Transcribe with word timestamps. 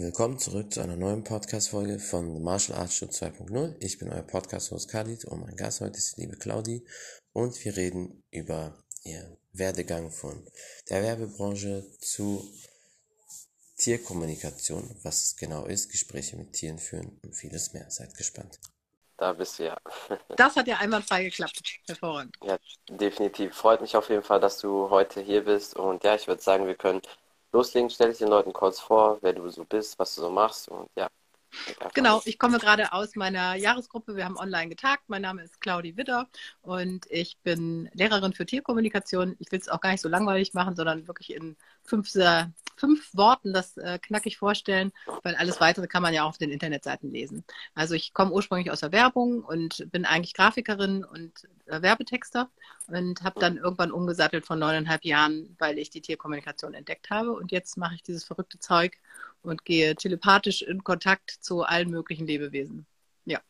Willkommen 0.00 0.38
zurück 0.38 0.72
zu 0.72 0.80
einer 0.80 0.94
neuen 0.94 1.24
Podcast-Folge 1.24 1.98
von 1.98 2.32
The 2.32 2.40
Martial 2.40 2.78
Arts 2.78 2.94
Show 2.94 3.06
2.0. 3.06 3.74
Ich 3.80 3.98
bin 3.98 4.12
euer 4.12 4.22
Podcast-Host 4.22 4.88
Khalid 4.88 5.24
und 5.24 5.40
mein 5.40 5.56
Gast 5.56 5.80
heute 5.80 5.98
ist 5.98 6.16
die 6.16 6.20
liebe 6.20 6.36
Claudi 6.36 6.86
und 7.32 7.64
wir 7.64 7.76
reden 7.76 8.22
über 8.30 8.78
ihr 9.02 9.36
Werdegang 9.50 10.12
von 10.12 10.48
der 10.88 11.02
Werbebranche 11.02 11.84
zu 12.00 12.48
Tierkommunikation, 13.76 14.88
was 15.02 15.24
es 15.24 15.36
genau 15.36 15.66
ist, 15.66 15.90
Gespräche 15.90 16.36
mit 16.36 16.52
Tieren 16.52 16.78
führen 16.78 17.18
und 17.24 17.34
vieles 17.34 17.72
mehr. 17.72 17.90
Seid 17.90 18.14
gespannt. 18.14 18.60
Da 19.16 19.32
bist 19.32 19.58
du 19.58 19.64
ja. 19.64 19.76
Das 20.36 20.54
hat 20.54 20.68
ja 20.68 20.76
einwandfrei 20.76 21.24
geklappt. 21.24 21.60
Hervorragend. 21.88 22.36
Ja, 22.44 22.56
definitiv. 22.88 23.52
Freut 23.52 23.80
mich 23.80 23.96
auf 23.96 24.08
jeden 24.10 24.22
Fall, 24.22 24.38
dass 24.38 24.58
du 24.58 24.90
heute 24.90 25.20
hier 25.20 25.44
bist. 25.44 25.74
Und 25.74 26.04
ja, 26.04 26.14
ich 26.14 26.28
würde 26.28 26.40
sagen, 26.40 26.68
wir 26.68 26.76
können 26.76 27.02
loslegen. 27.52 27.90
Stell 27.90 28.10
dich 28.10 28.18
den 28.18 28.28
Leuten 28.28 28.52
kurz 28.52 28.80
vor, 28.80 29.18
wer 29.22 29.32
du 29.32 29.48
so 29.48 29.64
bist, 29.64 29.98
was 29.98 30.14
du 30.14 30.22
so 30.22 30.30
machst. 30.30 30.68
Und 30.68 30.88
ja. 30.96 31.08
Genau, 31.94 32.20
ich 32.24 32.38
komme 32.38 32.58
gerade 32.58 32.92
aus 32.92 33.16
meiner 33.16 33.54
Jahresgruppe. 33.54 34.16
Wir 34.16 34.24
haben 34.24 34.36
online 34.36 34.68
getagt. 34.68 35.04
Mein 35.08 35.22
Name 35.22 35.42
ist 35.42 35.60
Claudi 35.60 35.96
Witter 35.96 36.28
und 36.60 37.06
ich 37.10 37.38
bin 37.38 37.88
Lehrerin 37.94 38.34
für 38.34 38.44
Tierkommunikation. 38.44 39.34
Ich 39.38 39.50
will 39.50 39.58
es 39.58 39.68
auch 39.68 39.80
gar 39.80 39.92
nicht 39.92 40.02
so 40.02 40.08
langweilig 40.08 40.52
machen, 40.52 40.76
sondern 40.76 41.06
wirklich 41.08 41.32
in 41.32 41.56
fünf, 41.84 42.10
fünf 42.78 43.14
Worten 43.14 43.52
das 43.52 43.76
äh, 43.76 43.98
knackig 43.98 44.38
vorstellen, 44.38 44.92
weil 45.22 45.34
alles 45.36 45.60
weitere 45.60 45.86
kann 45.86 46.02
man 46.02 46.14
ja 46.14 46.24
auch 46.24 46.30
auf 46.30 46.38
den 46.38 46.50
Internetseiten 46.50 47.10
lesen. 47.10 47.44
Also 47.74 47.94
ich 47.94 48.14
komme 48.14 48.32
ursprünglich 48.32 48.70
aus 48.70 48.80
der 48.80 48.92
Werbung 48.92 49.42
und 49.42 49.90
bin 49.90 50.04
eigentlich 50.04 50.34
Grafikerin 50.34 51.04
und 51.04 51.32
äh, 51.66 51.82
Werbetexter 51.82 52.48
und 52.86 53.22
habe 53.22 53.40
dann 53.40 53.56
irgendwann 53.56 53.92
umgesattelt 53.92 54.46
von 54.46 54.58
neuneinhalb 54.58 55.04
Jahren, 55.04 55.56
weil 55.58 55.78
ich 55.78 55.90
die 55.90 56.00
Tierkommunikation 56.00 56.74
entdeckt 56.74 57.10
habe. 57.10 57.32
Und 57.32 57.52
jetzt 57.52 57.76
mache 57.76 57.94
ich 57.94 58.02
dieses 58.02 58.24
verrückte 58.24 58.58
Zeug 58.58 58.96
und 59.42 59.64
gehe 59.64 59.94
telepathisch 59.94 60.62
in 60.62 60.84
Kontakt 60.84 61.30
zu 61.30 61.62
allen 61.62 61.90
möglichen 61.90 62.26
Lebewesen. 62.26 62.86
Ja. 63.24 63.40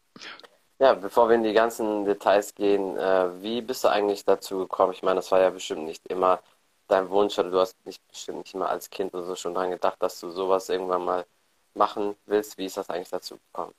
Ja, 0.78 0.94
bevor 0.94 1.28
wir 1.28 1.36
in 1.36 1.42
die 1.42 1.52
ganzen 1.52 2.04
Details 2.04 2.54
gehen, 2.54 2.96
äh, 2.96 3.42
wie 3.42 3.62
bist 3.62 3.84
du 3.84 3.88
eigentlich 3.88 4.24
dazu 4.24 4.58
gekommen? 4.58 4.92
Ich 4.92 5.02
meine, 5.02 5.16
das 5.16 5.30
war 5.32 5.40
ja 5.40 5.50
bestimmt 5.50 5.84
nicht 5.84 6.06
immer 6.06 6.40
dein 6.88 7.08
Wunsch 7.10 7.38
oder 7.38 7.50
du 7.50 7.60
hast 7.60 7.76
nicht 7.86 8.06
bestimmt 8.08 8.38
nicht 8.38 8.54
mal 8.54 8.68
als 8.68 8.90
Kind 8.90 9.14
oder 9.14 9.24
so 9.24 9.36
schon 9.36 9.54
daran 9.54 9.70
gedacht, 9.70 9.96
dass 10.02 10.20
du 10.20 10.30
sowas 10.30 10.68
irgendwann 10.68 11.04
mal 11.04 11.26
machen 11.74 12.16
willst. 12.26 12.58
Wie 12.58 12.66
ist 12.66 12.76
das 12.76 12.90
eigentlich 12.90 13.10
dazu 13.10 13.38
gekommen? 13.38 13.74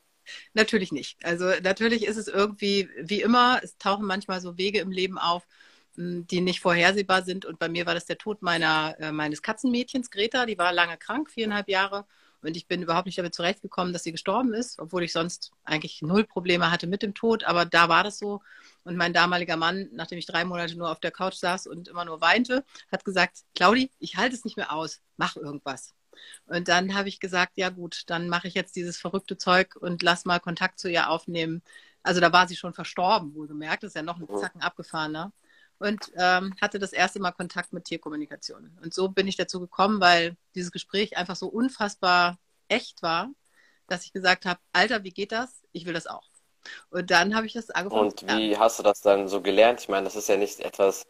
Natürlich 0.53 0.91
nicht. 0.91 1.17
Also 1.23 1.45
natürlich 1.63 2.05
ist 2.05 2.17
es 2.17 2.27
irgendwie 2.27 2.89
wie 2.99 3.21
immer, 3.21 3.59
es 3.63 3.77
tauchen 3.77 4.05
manchmal 4.05 4.41
so 4.41 4.57
Wege 4.57 4.79
im 4.79 4.91
Leben 4.91 5.17
auf, 5.17 5.47
hm, 5.95 6.27
die 6.27 6.41
nicht 6.41 6.59
vorhersehbar 6.61 7.23
sind. 7.23 7.45
Und 7.45 7.59
bei 7.59 7.69
mir 7.69 7.85
war 7.85 7.93
das 7.93 8.05
der 8.05 8.17
Tod 8.17 8.41
meiner, 8.41 8.95
äh, 8.99 9.11
meines 9.11 9.41
Katzenmädchens, 9.41 10.11
Greta. 10.11 10.45
Die 10.45 10.57
war 10.57 10.73
lange 10.73 10.97
krank, 10.97 11.29
viereinhalb 11.31 11.69
Jahre. 11.69 12.05
Und 12.41 12.55
ich 12.55 12.67
bin 12.67 12.81
überhaupt 12.81 13.05
nicht 13.05 13.17
damit 13.17 13.35
zurechtgekommen, 13.35 13.91
dass 13.91 14.03
sie 14.03 14.11
gestorben 14.11 14.53
ist, 14.53 14.79
obwohl 14.79 15.03
ich 15.03 15.11
sonst 15.11 15.51
eigentlich 15.63 16.01
null 16.01 16.23
Probleme 16.23 16.71
hatte 16.71 16.87
mit 16.87 17.01
dem 17.03 17.13
Tod. 17.13 17.43
Aber 17.43 17.65
da 17.65 17.89
war 17.89 18.03
das 18.03 18.17
so. 18.17 18.41
Und 18.83 18.95
mein 18.95 19.13
damaliger 19.13 19.57
Mann, 19.57 19.89
nachdem 19.91 20.17
ich 20.17 20.25
drei 20.25 20.45
Monate 20.45 20.77
nur 20.77 20.89
auf 20.89 20.99
der 20.99 21.11
Couch 21.11 21.35
saß 21.35 21.67
und 21.67 21.89
immer 21.89 22.05
nur 22.05 22.21
weinte, 22.21 22.63
hat 22.91 23.03
gesagt, 23.03 23.39
Claudi, 23.55 23.91
ich 23.99 24.15
halte 24.15 24.35
es 24.35 24.45
nicht 24.45 24.57
mehr 24.57 24.71
aus, 24.71 25.01
mach 25.17 25.35
irgendwas. 25.35 25.93
Und 26.45 26.67
dann 26.67 26.95
habe 26.95 27.09
ich 27.09 27.19
gesagt, 27.19 27.53
ja 27.55 27.69
gut, 27.69 28.03
dann 28.07 28.29
mache 28.29 28.47
ich 28.47 28.53
jetzt 28.53 28.75
dieses 28.75 28.97
verrückte 28.97 29.37
Zeug 29.37 29.75
und 29.75 30.01
lass 30.03 30.25
mal 30.25 30.39
Kontakt 30.39 30.79
zu 30.79 30.89
ihr 30.89 31.09
aufnehmen. 31.09 31.61
Also 32.03 32.21
da 32.21 32.31
war 32.31 32.47
sie 32.47 32.55
schon 32.55 32.73
verstorben, 32.73 33.35
wohlgemerkt, 33.35 33.83
das 33.83 33.89
ist 33.89 33.95
ja 33.95 34.01
noch 34.03 34.19
ein 34.19 34.27
Zacken 34.37 34.61
abgefahrener. 34.61 35.31
Und 35.79 36.11
ähm, 36.17 36.53
hatte 36.61 36.77
das 36.77 36.93
erste 36.93 37.19
Mal 37.19 37.31
Kontakt 37.31 37.71
mit 37.73 37.85
Tierkommunikation. 37.85 38.77
Und 38.83 38.93
so 38.93 39.09
bin 39.09 39.27
ich 39.27 39.37
dazu 39.37 39.59
gekommen, 39.59 40.01
weil 40.01 40.35
dieses 40.53 40.71
Gespräch 40.71 41.17
einfach 41.17 41.35
so 41.35 41.47
unfassbar 41.47 42.37
echt 42.67 43.01
war, 43.01 43.29
dass 43.87 44.05
ich 44.05 44.13
gesagt 44.13 44.45
habe, 44.45 44.59
Alter, 44.73 45.03
wie 45.03 45.11
geht 45.11 45.31
das? 45.31 45.63
Ich 45.71 45.85
will 45.85 45.93
das 45.93 46.07
auch. 46.07 46.27
Und 46.89 47.11
dann 47.11 47.35
habe 47.35 47.47
ich 47.47 47.53
das 47.53 47.69
angefangen. 47.69 48.09
Und 48.09 48.27
wie 48.27 48.57
hast 48.57 48.79
du 48.79 48.83
das 48.83 49.01
dann 49.01 49.27
so 49.27 49.41
gelernt? 49.41 49.79
Ich 49.79 49.89
meine, 49.89 50.03
das 50.03 50.15
ist 50.15 50.29
ja 50.29 50.37
nicht 50.37 50.59
etwas, 50.59 51.03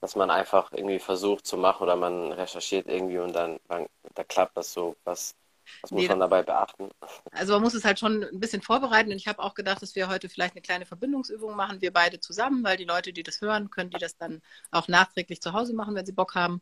was 0.00 0.16
man 0.16 0.30
einfach 0.30 0.72
irgendwie 0.72 0.98
versucht 0.98 1.46
zu 1.46 1.56
machen 1.56 1.82
oder 1.82 1.96
man 1.96 2.32
recherchiert 2.32 2.88
irgendwie 2.88 3.18
und 3.18 3.32
dann, 3.32 3.58
dann 3.68 3.86
da 4.14 4.24
klappt 4.24 4.56
das 4.56 4.72
so. 4.72 4.96
Was, 5.04 5.34
was 5.82 5.90
muss 5.90 6.02
nee, 6.02 6.08
man 6.08 6.20
dabei 6.20 6.42
beachten? 6.42 6.90
Also 7.30 7.54
man 7.54 7.62
muss 7.62 7.74
es 7.74 7.84
halt 7.84 7.98
schon 7.98 8.24
ein 8.24 8.40
bisschen 8.40 8.62
vorbereiten 8.62 9.10
und 9.10 9.16
ich 9.16 9.28
habe 9.28 9.42
auch 9.42 9.54
gedacht, 9.54 9.82
dass 9.82 9.94
wir 9.94 10.08
heute 10.08 10.28
vielleicht 10.28 10.54
eine 10.54 10.62
kleine 10.62 10.86
Verbindungsübung 10.86 11.54
machen, 11.56 11.80
wir 11.80 11.92
beide 11.92 12.20
zusammen, 12.20 12.64
weil 12.64 12.76
die 12.76 12.84
Leute, 12.84 13.12
die 13.12 13.22
das 13.22 13.40
hören, 13.40 13.70
können 13.70 13.90
die 13.90 13.98
das 13.98 14.16
dann 14.16 14.42
auch 14.70 14.88
nachträglich 14.88 15.40
zu 15.40 15.52
Hause 15.52 15.74
machen, 15.74 15.94
wenn 15.94 16.06
sie 16.06 16.12
Bock 16.12 16.34
haben. 16.34 16.60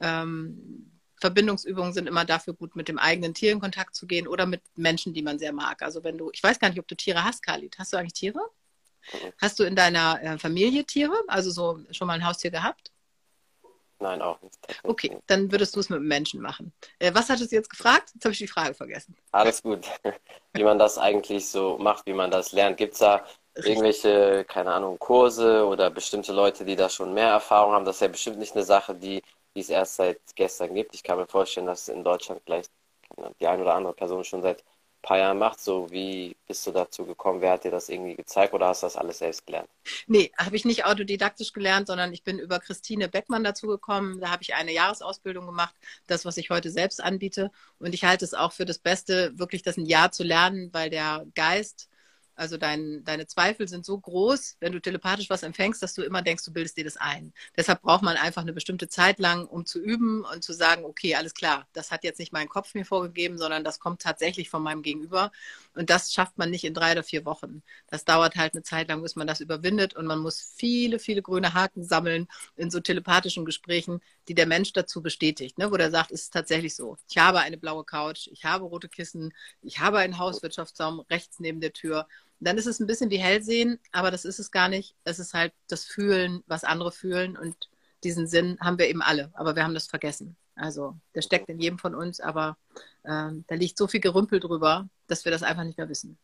Ähm, 0.00 0.90
Verbindungsübungen 1.20 1.92
sind 1.92 2.08
immer 2.08 2.24
dafür 2.24 2.54
gut, 2.54 2.74
mit 2.74 2.88
dem 2.88 2.98
eigenen 2.98 3.32
Tier 3.32 3.52
in 3.52 3.60
Kontakt 3.60 3.94
zu 3.94 4.06
gehen 4.06 4.26
oder 4.26 4.44
mit 4.44 4.60
Menschen, 4.74 5.14
die 5.14 5.22
man 5.22 5.38
sehr 5.38 5.52
mag. 5.52 5.80
Also 5.82 6.02
wenn 6.02 6.18
du, 6.18 6.30
ich 6.32 6.42
weiß 6.42 6.58
gar 6.58 6.68
nicht, 6.68 6.80
ob 6.80 6.88
du 6.88 6.96
Tiere 6.96 7.24
hast, 7.24 7.42
Khalid. 7.42 7.78
Hast 7.78 7.92
du 7.92 7.96
eigentlich 7.96 8.14
Tiere? 8.14 8.40
Hast 9.40 9.58
du 9.58 9.64
in 9.64 9.76
deiner 9.76 10.22
äh, 10.22 10.38
Familie 10.38 10.84
Tiere? 10.84 11.14
Also 11.28 11.50
so 11.50 11.80
schon 11.90 12.06
mal 12.06 12.14
ein 12.14 12.26
Haustier 12.26 12.50
gehabt? 12.50 12.91
Nein, 14.02 14.20
auch 14.20 14.40
nicht. 14.42 14.58
Okay, 14.82 15.16
dann 15.28 15.50
würdest 15.52 15.76
du 15.76 15.80
es 15.80 15.88
mit 15.88 15.98
einem 15.98 16.08
Menschen 16.08 16.40
machen. 16.40 16.72
Äh, 16.98 17.14
was 17.14 17.30
hattest 17.30 17.52
du 17.52 17.56
jetzt 17.56 17.70
gefragt? 17.70 18.10
Jetzt 18.14 18.24
habe 18.24 18.32
ich 18.32 18.38
die 18.38 18.48
Frage 18.48 18.74
vergessen. 18.74 19.14
Alles 19.30 19.62
gut. 19.62 19.86
Wie 20.52 20.64
man 20.64 20.78
das 20.78 20.98
eigentlich 20.98 21.48
so 21.48 21.78
macht, 21.78 22.04
wie 22.06 22.12
man 22.12 22.30
das 22.30 22.52
lernt. 22.52 22.76
Gibt 22.76 22.94
es 22.94 22.98
da 22.98 23.24
Richtig. 23.56 23.70
irgendwelche, 23.70 24.44
keine 24.44 24.72
Ahnung, 24.72 24.98
Kurse 24.98 25.64
oder 25.66 25.88
bestimmte 25.88 26.32
Leute, 26.32 26.64
die 26.64 26.76
da 26.76 26.88
schon 26.88 27.14
mehr 27.14 27.28
Erfahrung 27.28 27.72
haben? 27.72 27.84
Das 27.84 27.96
ist 27.96 28.00
ja 28.02 28.08
bestimmt 28.08 28.38
nicht 28.38 28.54
eine 28.54 28.64
Sache, 28.64 28.94
die, 28.94 29.22
die 29.54 29.60
es 29.60 29.70
erst 29.70 29.96
seit 29.96 30.20
gestern 30.34 30.74
gibt. 30.74 30.94
Ich 30.94 31.02
kann 31.02 31.18
mir 31.18 31.26
vorstellen, 31.26 31.66
dass 31.66 31.88
in 31.88 32.04
Deutschland 32.04 32.42
vielleicht 32.44 32.70
die 33.40 33.46
eine 33.46 33.62
oder 33.62 33.74
andere 33.74 33.94
Person 33.94 34.24
schon 34.24 34.42
seit 34.42 34.64
paar 35.02 35.18
Jahren 35.18 35.38
macht. 35.38 35.60
So, 35.60 35.90
wie 35.90 36.36
bist 36.46 36.66
du 36.66 36.70
dazu 36.70 37.04
gekommen? 37.04 37.40
Wer 37.40 37.52
hat 37.52 37.64
dir 37.64 37.70
das 37.70 37.88
irgendwie 37.88 38.14
gezeigt 38.14 38.54
oder 38.54 38.68
hast 38.68 38.82
du 38.82 38.86
das 38.86 38.96
alles 38.96 39.18
selbst 39.18 39.44
gelernt? 39.46 39.68
Nee, 40.06 40.32
habe 40.38 40.56
ich 40.56 40.64
nicht 40.64 40.84
autodidaktisch 40.84 41.52
gelernt, 41.52 41.88
sondern 41.88 42.12
ich 42.12 42.22
bin 42.22 42.38
über 42.38 42.60
Christine 42.60 43.08
Beckmann 43.08 43.44
dazu 43.44 43.66
gekommen. 43.66 44.20
Da 44.20 44.30
habe 44.30 44.42
ich 44.42 44.54
eine 44.54 44.72
Jahresausbildung 44.72 45.44
gemacht, 45.46 45.74
das, 46.06 46.24
was 46.24 46.36
ich 46.36 46.50
heute 46.50 46.70
selbst 46.70 47.02
anbiete. 47.02 47.50
Und 47.78 47.94
ich 47.94 48.04
halte 48.04 48.24
es 48.24 48.32
auch 48.32 48.52
für 48.52 48.64
das 48.64 48.78
Beste, 48.78 49.32
wirklich 49.36 49.62
das 49.62 49.76
ein 49.76 49.86
Jahr 49.86 50.12
zu 50.12 50.22
lernen, 50.22 50.70
weil 50.72 50.88
der 50.88 51.26
Geist 51.34 51.88
also 52.34 52.56
dein, 52.56 53.04
deine 53.04 53.26
Zweifel 53.26 53.68
sind 53.68 53.84
so 53.84 53.98
groß, 53.98 54.56
wenn 54.60 54.72
du 54.72 54.80
telepathisch 54.80 55.30
was 55.30 55.42
empfängst, 55.42 55.82
dass 55.82 55.94
du 55.94 56.02
immer 56.02 56.22
denkst, 56.22 56.44
du 56.44 56.52
bildest 56.52 56.76
dir 56.76 56.84
das 56.84 56.96
ein. 56.96 57.32
Deshalb 57.56 57.82
braucht 57.82 58.02
man 58.02 58.16
einfach 58.16 58.42
eine 58.42 58.52
bestimmte 58.52 58.88
Zeit 58.88 59.18
lang, 59.18 59.46
um 59.46 59.66
zu 59.66 59.80
üben 59.80 60.24
und 60.24 60.42
zu 60.42 60.52
sagen, 60.52 60.84
okay, 60.84 61.14
alles 61.14 61.34
klar, 61.34 61.66
das 61.72 61.90
hat 61.90 62.04
jetzt 62.04 62.18
nicht 62.18 62.32
mein 62.32 62.48
Kopf 62.48 62.74
mir 62.74 62.84
vorgegeben, 62.84 63.38
sondern 63.38 63.64
das 63.64 63.80
kommt 63.80 64.02
tatsächlich 64.02 64.48
von 64.50 64.62
meinem 64.62 64.82
Gegenüber. 64.82 65.30
Und 65.74 65.90
das 65.90 66.12
schafft 66.12 66.38
man 66.38 66.50
nicht 66.50 66.64
in 66.64 66.74
drei 66.74 66.92
oder 66.92 67.02
vier 67.02 67.24
Wochen. 67.24 67.62
Das 67.88 68.04
dauert 68.04 68.36
halt 68.36 68.54
eine 68.54 68.62
Zeit 68.62 68.88
lang, 68.88 69.02
bis 69.02 69.16
man 69.16 69.26
das 69.26 69.40
überwindet 69.40 69.94
und 69.94 70.06
man 70.06 70.18
muss 70.18 70.40
viele, 70.56 70.98
viele 70.98 71.22
grüne 71.22 71.54
Haken 71.54 71.84
sammeln 71.84 72.28
in 72.56 72.70
so 72.70 72.80
telepathischen 72.80 73.44
Gesprächen, 73.44 74.00
die 74.28 74.34
der 74.34 74.46
Mensch 74.46 74.72
dazu 74.72 75.02
bestätigt, 75.02 75.58
ne? 75.58 75.70
wo 75.70 75.76
der 75.76 75.90
sagt, 75.90 76.12
es 76.12 76.22
ist 76.22 76.32
tatsächlich 76.32 76.74
so. 76.74 76.96
Ich 77.08 77.18
habe 77.18 77.40
eine 77.40 77.56
blaue 77.56 77.84
Couch, 77.84 78.28
ich 78.28 78.44
habe 78.44 78.64
rote 78.64 78.88
Kissen, 78.88 79.32
ich 79.62 79.80
habe 79.80 79.98
einen 79.98 80.18
Hauswirtschaftsraum 80.18 81.00
rechts 81.10 81.40
neben 81.40 81.60
der 81.60 81.72
Tür 81.72 82.06
dann 82.44 82.58
ist 82.58 82.66
es 82.66 82.80
ein 82.80 82.86
bisschen 82.86 83.10
wie 83.10 83.18
Hellsehen, 83.18 83.78
aber 83.92 84.10
das 84.10 84.24
ist 84.24 84.38
es 84.40 84.50
gar 84.50 84.68
nicht. 84.68 84.96
Es 85.04 85.18
ist 85.18 85.34
halt 85.34 85.52
das 85.68 85.84
Fühlen, 85.84 86.42
was 86.46 86.64
andere 86.64 86.92
fühlen 86.92 87.36
und 87.36 87.56
diesen 88.04 88.26
Sinn 88.26 88.58
haben 88.60 88.78
wir 88.78 88.88
eben 88.88 89.02
alle, 89.02 89.30
aber 89.34 89.54
wir 89.54 89.62
haben 89.64 89.74
das 89.74 89.86
vergessen. 89.86 90.36
Also 90.62 90.94
der 91.14 91.22
steckt 91.22 91.48
in 91.48 91.58
jedem 91.58 91.78
von 91.78 91.94
uns, 91.94 92.20
aber 92.20 92.56
äh, 93.02 93.30
da 93.46 93.54
liegt 93.54 93.76
so 93.76 93.88
viel 93.88 94.00
Gerümpel 94.00 94.38
drüber, 94.38 94.88
dass 95.08 95.24
wir 95.24 95.32
das 95.32 95.42
einfach 95.42 95.64
nicht 95.64 95.76
mehr 95.76 95.88
wissen. 95.88 96.18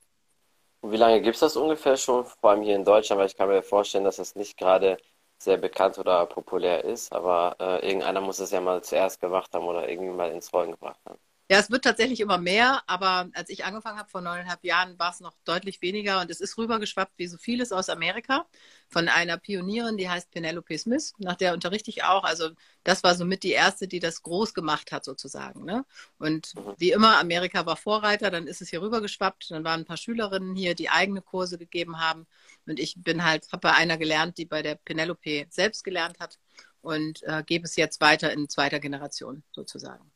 wie 0.82 0.96
lange 0.96 1.20
gibt 1.20 1.34
es 1.34 1.40
das 1.40 1.56
ungefähr 1.56 1.96
schon, 1.96 2.24
vor 2.24 2.50
allem 2.50 2.62
hier 2.62 2.76
in 2.76 2.84
Deutschland? 2.84 3.18
Weil 3.18 3.26
ich 3.26 3.36
kann 3.36 3.48
mir 3.48 3.62
vorstellen, 3.62 4.04
dass 4.04 4.16
das 4.16 4.36
nicht 4.36 4.56
gerade 4.56 4.96
sehr 5.38 5.56
bekannt 5.56 5.98
oder 5.98 6.26
populär 6.26 6.84
ist, 6.84 7.12
aber 7.12 7.56
äh, 7.60 7.86
irgendeiner 7.86 8.20
muss 8.20 8.38
es 8.38 8.50
ja 8.52 8.60
mal 8.60 8.82
zuerst 8.82 9.20
gemacht 9.20 9.52
haben 9.54 9.66
oder 9.66 9.88
irgendwie 9.88 10.10
mal 10.12 10.30
ins 10.30 10.52
Rollen 10.52 10.72
gebracht 10.72 11.00
haben. 11.04 11.18
Ja, 11.50 11.58
es 11.58 11.70
wird 11.70 11.84
tatsächlich 11.84 12.20
immer 12.20 12.36
mehr, 12.36 12.82
aber 12.86 13.30
als 13.32 13.48
ich 13.48 13.64
angefangen 13.64 13.98
habe 13.98 14.10
vor 14.10 14.20
neuneinhalb 14.20 14.62
Jahren, 14.64 14.98
war 14.98 15.10
es 15.12 15.20
noch 15.20 15.32
deutlich 15.44 15.80
weniger 15.80 16.20
und 16.20 16.30
es 16.30 16.40
ist 16.42 16.58
rübergeschwappt 16.58 17.14
wie 17.16 17.26
so 17.26 17.38
vieles 17.38 17.72
aus 17.72 17.88
Amerika 17.88 18.46
von 18.86 19.08
einer 19.08 19.38
Pionierin, 19.38 19.96
die 19.96 20.10
heißt 20.10 20.30
Penelope 20.30 20.76
Smith, 20.76 21.14
nach 21.16 21.36
der 21.36 21.54
unterrichte 21.54 21.88
ich 21.88 22.04
auch. 22.04 22.24
Also 22.24 22.50
das 22.84 23.02
war 23.02 23.14
somit 23.14 23.44
die 23.44 23.52
erste, 23.52 23.88
die 23.88 23.98
das 23.98 24.22
groß 24.22 24.52
gemacht 24.52 24.92
hat 24.92 25.06
sozusagen. 25.06 25.64
Ne? 25.64 25.86
Und 26.18 26.52
wie 26.76 26.92
immer, 26.92 27.18
Amerika 27.18 27.64
war 27.64 27.76
Vorreiter, 27.78 28.30
dann 28.30 28.46
ist 28.46 28.60
es 28.60 28.68
hier 28.68 28.82
rübergeschwappt, 28.82 29.50
dann 29.50 29.64
waren 29.64 29.80
ein 29.80 29.86
paar 29.86 29.96
Schülerinnen 29.96 30.54
hier, 30.54 30.74
die 30.74 30.90
eigene 30.90 31.22
Kurse 31.22 31.56
gegeben 31.56 31.98
haben 31.98 32.26
und 32.66 32.78
ich 32.78 32.96
bin 32.98 33.24
halt, 33.24 33.50
habe 33.52 33.60
bei 33.62 33.72
einer 33.72 33.96
gelernt, 33.96 34.36
die 34.36 34.44
bei 34.44 34.60
der 34.60 34.74
Penelope 34.74 35.46
selbst 35.48 35.82
gelernt 35.82 36.20
hat 36.20 36.38
und 36.82 37.22
äh, 37.22 37.42
gebe 37.46 37.64
es 37.64 37.76
jetzt 37.76 38.02
weiter 38.02 38.32
in 38.34 38.50
zweiter 38.50 38.80
Generation 38.80 39.42
sozusagen. 39.52 40.12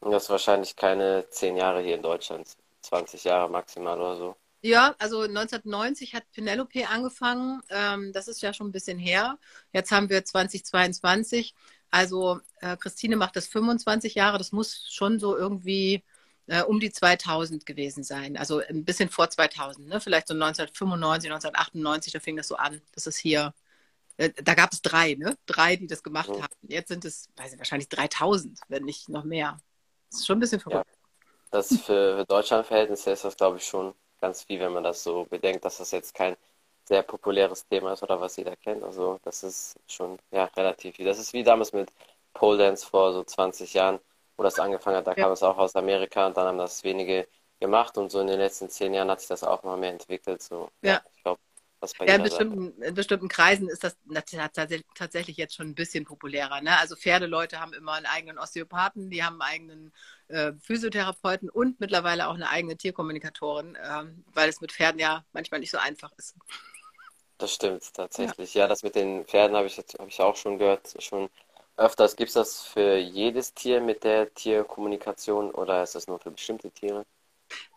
Das 0.00 0.24
ist 0.24 0.30
wahrscheinlich 0.30 0.76
keine 0.76 1.28
zehn 1.30 1.56
Jahre 1.56 1.82
hier 1.82 1.96
in 1.96 2.02
Deutschland, 2.02 2.48
20 2.82 3.24
Jahre 3.24 3.50
maximal 3.50 4.00
oder 4.00 4.16
so. 4.16 4.36
Ja, 4.62 4.94
also 4.98 5.20
1990 5.22 6.14
hat 6.14 6.24
Penelope 6.32 6.88
angefangen. 6.88 7.62
Ähm, 7.68 8.12
das 8.12 8.26
ist 8.28 8.42
ja 8.42 8.52
schon 8.52 8.68
ein 8.68 8.72
bisschen 8.72 8.98
her. 8.98 9.38
Jetzt 9.72 9.92
haben 9.92 10.08
wir 10.08 10.24
2022. 10.24 11.54
Also 11.90 12.40
äh, 12.60 12.76
Christine 12.76 13.16
macht 13.16 13.36
das 13.36 13.46
25 13.46 14.14
Jahre. 14.14 14.38
Das 14.38 14.52
muss 14.52 14.88
schon 14.90 15.20
so 15.20 15.36
irgendwie 15.36 16.02
äh, 16.46 16.62
um 16.62 16.80
die 16.80 16.90
2000 16.90 17.66
gewesen 17.66 18.02
sein. 18.02 18.36
Also 18.36 18.60
ein 18.60 18.84
bisschen 18.84 19.08
vor 19.08 19.30
2000, 19.30 19.88
ne? 19.88 20.00
vielleicht 20.00 20.28
so 20.28 20.34
1995, 20.34 21.30
1998, 21.30 22.12
da 22.12 22.20
fing 22.20 22.36
das 22.36 22.48
so 22.48 22.56
an. 22.56 22.80
Das 22.92 23.06
ist 23.06 23.18
hier, 23.18 23.54
äh, 24.16 24.30
da 24.42 24.54
gab 24.54 24.72
es 24.72 24.82
drei, 24.82 25.14
ne? 25.14 25.36
Drei, 25.46 25.76
die 25.76 25.86
das 25.86 26.02
gemacht 26.02 26.28
mhm. 26.28 26.42
haben. 26.42 26.54
Jetzt 26.62 26.88
sind 26.88 27.04
es, 27.04 27.28
weiß 27.36 27.52
ich, 27.52 27.58
wahrscheinlich 27.58 27.88
3000, 27.88 28.60
wenn 28.68 28.84
nicht 28.84 29.08
noch 29.08 29.24
mehr. 29.24 29.58
Das 30.16 30.20
ist 30.22 30.26
schon 30.26 30.38
ein 30.38 30.40
bisschen 30.40 30.60
verrückt. 30.60 30.86
Ja. 30.86 31.28
Das 31.50 31.68
für, 31.68 32.16
für 32.16 32.24
Deutschland-Verhältnisse 32.26 33.10
ist 33.10 33.24
das, 33.24 33.36
glaube 33.36 33.58
ich, 33.58 33.66
schon 33.66 33.94
ganz 34.18 34.44
viel, 34.44 34.60
wenn 34.60 34.72
man 34.72 34.82
das 34.82 35.02
so 35.02 35.24
bedenkt, 35.24 35.64
dass 35.64 35.76
das 35.76 35.90
jetzt 35.90 36.14
kein 36.14 36.36
sehr 36.84 37.02
populäres 37.02 37.66
Thema 37.68 37.92
ist 37.92 38.02
oder 38.02 38.18
was 38.18 38.36
jeder 38.36 38.56
kennt. 38.56 38.82
Also 38.82 39.20
das 39.24 39.42
ist 39.42 39.76
schon 39.86 40.18
ja, 40.30 40.44
relativ 40.56 40.96
viel. 40.96 41.04
Das 41.04 41.18
ist 41.18 41.34
wie 41.34 41.42
damals 41.42 41.72
mit 41.74 41.92
Pole 42.32 42.56
Dance 42.56 42.86
vor 42.86 43.12
so 43.12 43.24
20 43.24 43.74
Jahren, 43.74 43.98
wo 44.38 44.42
das 44.42 44.58
angefangen 44.58 44.96
hat. 44.96 45.06
Da 45.06 45.12
ja. 45.12 45.24
kam 45.24 45.32
es 45.32 45.42
auch 45.42 45.58
aus 45.58 45.76
Amerika 45.76 46.26
und 46.26 46.36
dann 46.36 46.46
haben 46.46 46.58
das 46.58 46.82
wenige 46.82 47.28
gemacht 47.60 47.98
und 47.98 48.10
so 48.10 48.20
in 48.20 48.26
den 48.26 48.38
letzten 48.38 48.70
zehn 48.70 48.94
Jahren 48.94 49.10
hat 49.10 49.20
sich 49.20 49.28
das 49.28 49.44
auch 49.44 49.62
mal 49.64 49.76
mehr 49.76 49.90
entwickelt. 49.90 50.42
So, 50.42 50.70
ja. 50.82 51.02
ich 51.14 51.22
glaube, 51.22 51.40
was 51.86 51.94
bei 51.94 52.06
ja, 52.06 52.16
in 52.16 52.22
bestimmten, 52.22 52.82
in 52.82 52.94
bestimmten 52.94 53.28
Kreisen 53.28 53.68
ist 53.68 53.84
das 53.84 53.96
tatsächlich 54.94 55.36
jetzt 55.36 55.54
schon 55.54 55.68
ein 55.68 55.74
bisschen 55.74 56.04
populärer. 56.04 56.60
Ne? 56.60 56.78
Also 56.78 56.96
Pferdeleute 56.96 57.60
haben 57.60 57.72
immer 57.72 57.92
einen 57.92 58.06
eigenen 58.06 58.38
Osteopathen, 58.38 59.08
die 59.10 59.22
haben 59.22 59.40
einen 59.40 59.52
eigenen 59.52 59.92
äh, 60.28 60.52
Physiotherapeuten 60.60 61.48
und 61.48 61.78
mittlerweile 61.80 62.28
auch 62.28 62.34
eine 62.34 62.50
eigene 62.50 62.76
Tierkommunikatorin, 62.76 63.76
äh, 63.76 64.04
weil 64.34 64.48
es 64.48 64.60
mit 64.60 64.72
Pferden 64.72 64.98
ja 64.98 65.24
manchmal 65.32 65.60
nicht 65.60 65.70
so 65.70 65.78
einfach 65.78 66.10
ist. 66.16 66.34
Das 67.38 67.52
stimmt 67.52 67.94
tatsächlich. 67.94 68.54
Ja, 68.54 68.62
ja 68.62 68.68
das 68.68 68.82
mit 68.82 68.94
den 68.94 69.24
Pferden 69.24 69.56
habe 69.56 69.66
ich 69.66 69.76
jetzt 69.76 69.98
habe 69.98 70.08
ich 70.08 70.20
auch 70.20 70.36
schon 70.36 70.58
gehört, 70.58 70.94
schon 70.98 71.28
öfters. 71.76 72.16
Gibt 72.16 72.28
es 72.28 72.34
das 72.34 72.62
für 72.62 72.96
jedes 72.96 73.54
Tier 73.54 73.80
mit 73.80 74.04
der 74.04 74.32
Tierkommunikation 74.34 75.50
oder 75.50 75.82
ist 75.82 75.94
das 75.94 76.06
nur 76.06 76.18
für 76.18 76.30
bestimmte 76.30 76.70
Tiere? 76.70 77.04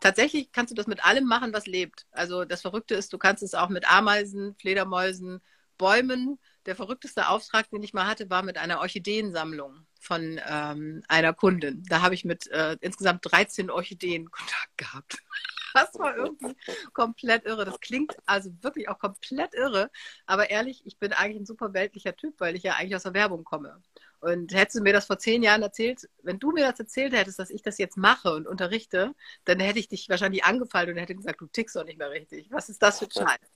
Tatsächlich 0.02 0.52
kannst 0.52 0.72
du 0.72 0.76
das 0.76 0.88
mit 0.88 1.06
allem 1.06 1.26
machen, 1.26 1.54
was 1.54 1.66
lebt. 1.68 2.06
Also 2.12 2.46
das 2.46 2.62
Verrückte 2.62 2.96
ist, 2.96 3.14
du 3.14 3.18
kannst 3.18 3.44
es 3.44 3.54
auch 3.54 3.70
mit 3.70 3.90
Ameisen, 3.90 4.56
Fledermäusen, 4.56 5.42
Bäumen. 5.78 6.40
Der 6.66 6.76
verrückteste 6.76 7.30
Auftrag, 7.30 7.70
den 7.72 7.82
ich 7.82 7.94
mal 7.94 8.06
hatte, 8.06 8.30
war 8.30 8.44
mit 8.44 8.58
einer 8.58 8.80
Orchideensammlung 8.80 9.88
von 10.00 10.40
ähm, 10.48 11.04
einer 11.08 11.34
Kundin. 11.34 11.84
Da 11.88 12.02
habe 12.02 12.14
ich 12.14 12.26
mit 12.26 12.48
äh, 12.48 12.78
insgesamt 12.82 13.22
13 13.24 13.72
Orchideen 13.72 14.30
Kontakt 14.30 14.78
gehabt. 14.78 15.18
Das 15.76 15.94
war 16.00 16.16
irgendwie 16.16 16.56
komplett 16.94 17.46
irre. 17.46 17.64
Das 17.64 17.80
klingt 17.80 18.18
also 18.26 18.50
wirklich 18.62 18.90
auch 18.90 18.98
komplett 18.98 19.54
irre. 19.54 19.92
Aber 20.26 20.50
ehrlich, 20.50 20.82
ich 20.84 20.98
bin 20.98 21.14
eigentlich 21.14 21.42
ein 21.42 21.46
super 21.46 21.74
weltlicher 21.74 22.16
Typ, 22.16 22.40
weil 22.40 22.56
ich 22.56 22.64
ja 22.64 22.74
eigentlich 22.74 22.96
aus 22.96 23.04
der 23.04 23.14
Werbung 23.14 23.44
komme. 23.44 23.80
Und 24.22 24.54
hättest 24.54 24.80
du 24.80 24.84
mir 24.84 24.94
das 24.94 25.06
vor 25.06 25.18
zehn 25.18 25.44
Jahren 25.44 25.62
erzählt, 25.62 26.10
wenn 26.24 26.40
du 26.40 26.52
mir 26.52 26.70
das 26.70 26.80
erzählt 26.80 27.14
hättest, 27.14 27.40
dass 27.40 27.50
ich 27.50 27.62
das 27.62 27.78
jetzt 27.78 27.98
mache 27.98 28.34
und 28.34 28.48
unterrichte, 28.48 29.14
dann 29.46 29.60
hätte 29.60 29.80
ich 29.80 29.88
dich 29.88 30.10
wahrscheinlich 30.10 30.44
angefallen 30.44 30.90
und 30.90 30.98
hätte 30.98 31.16
gesagt, 31.16 31.42
du 31.42 31.48
tickst 31.48 31.76
doch 31.76 31.86
nicht 31.86 31.98
mehr 31.98 32.12
richtig. 32.12 32.52
Was 32.52 32.70
ist 32.70 32.82
das 32.82 33.00
für 33.00 33.06
ein 33.06 33.12
Scheiß? 33.12 33.52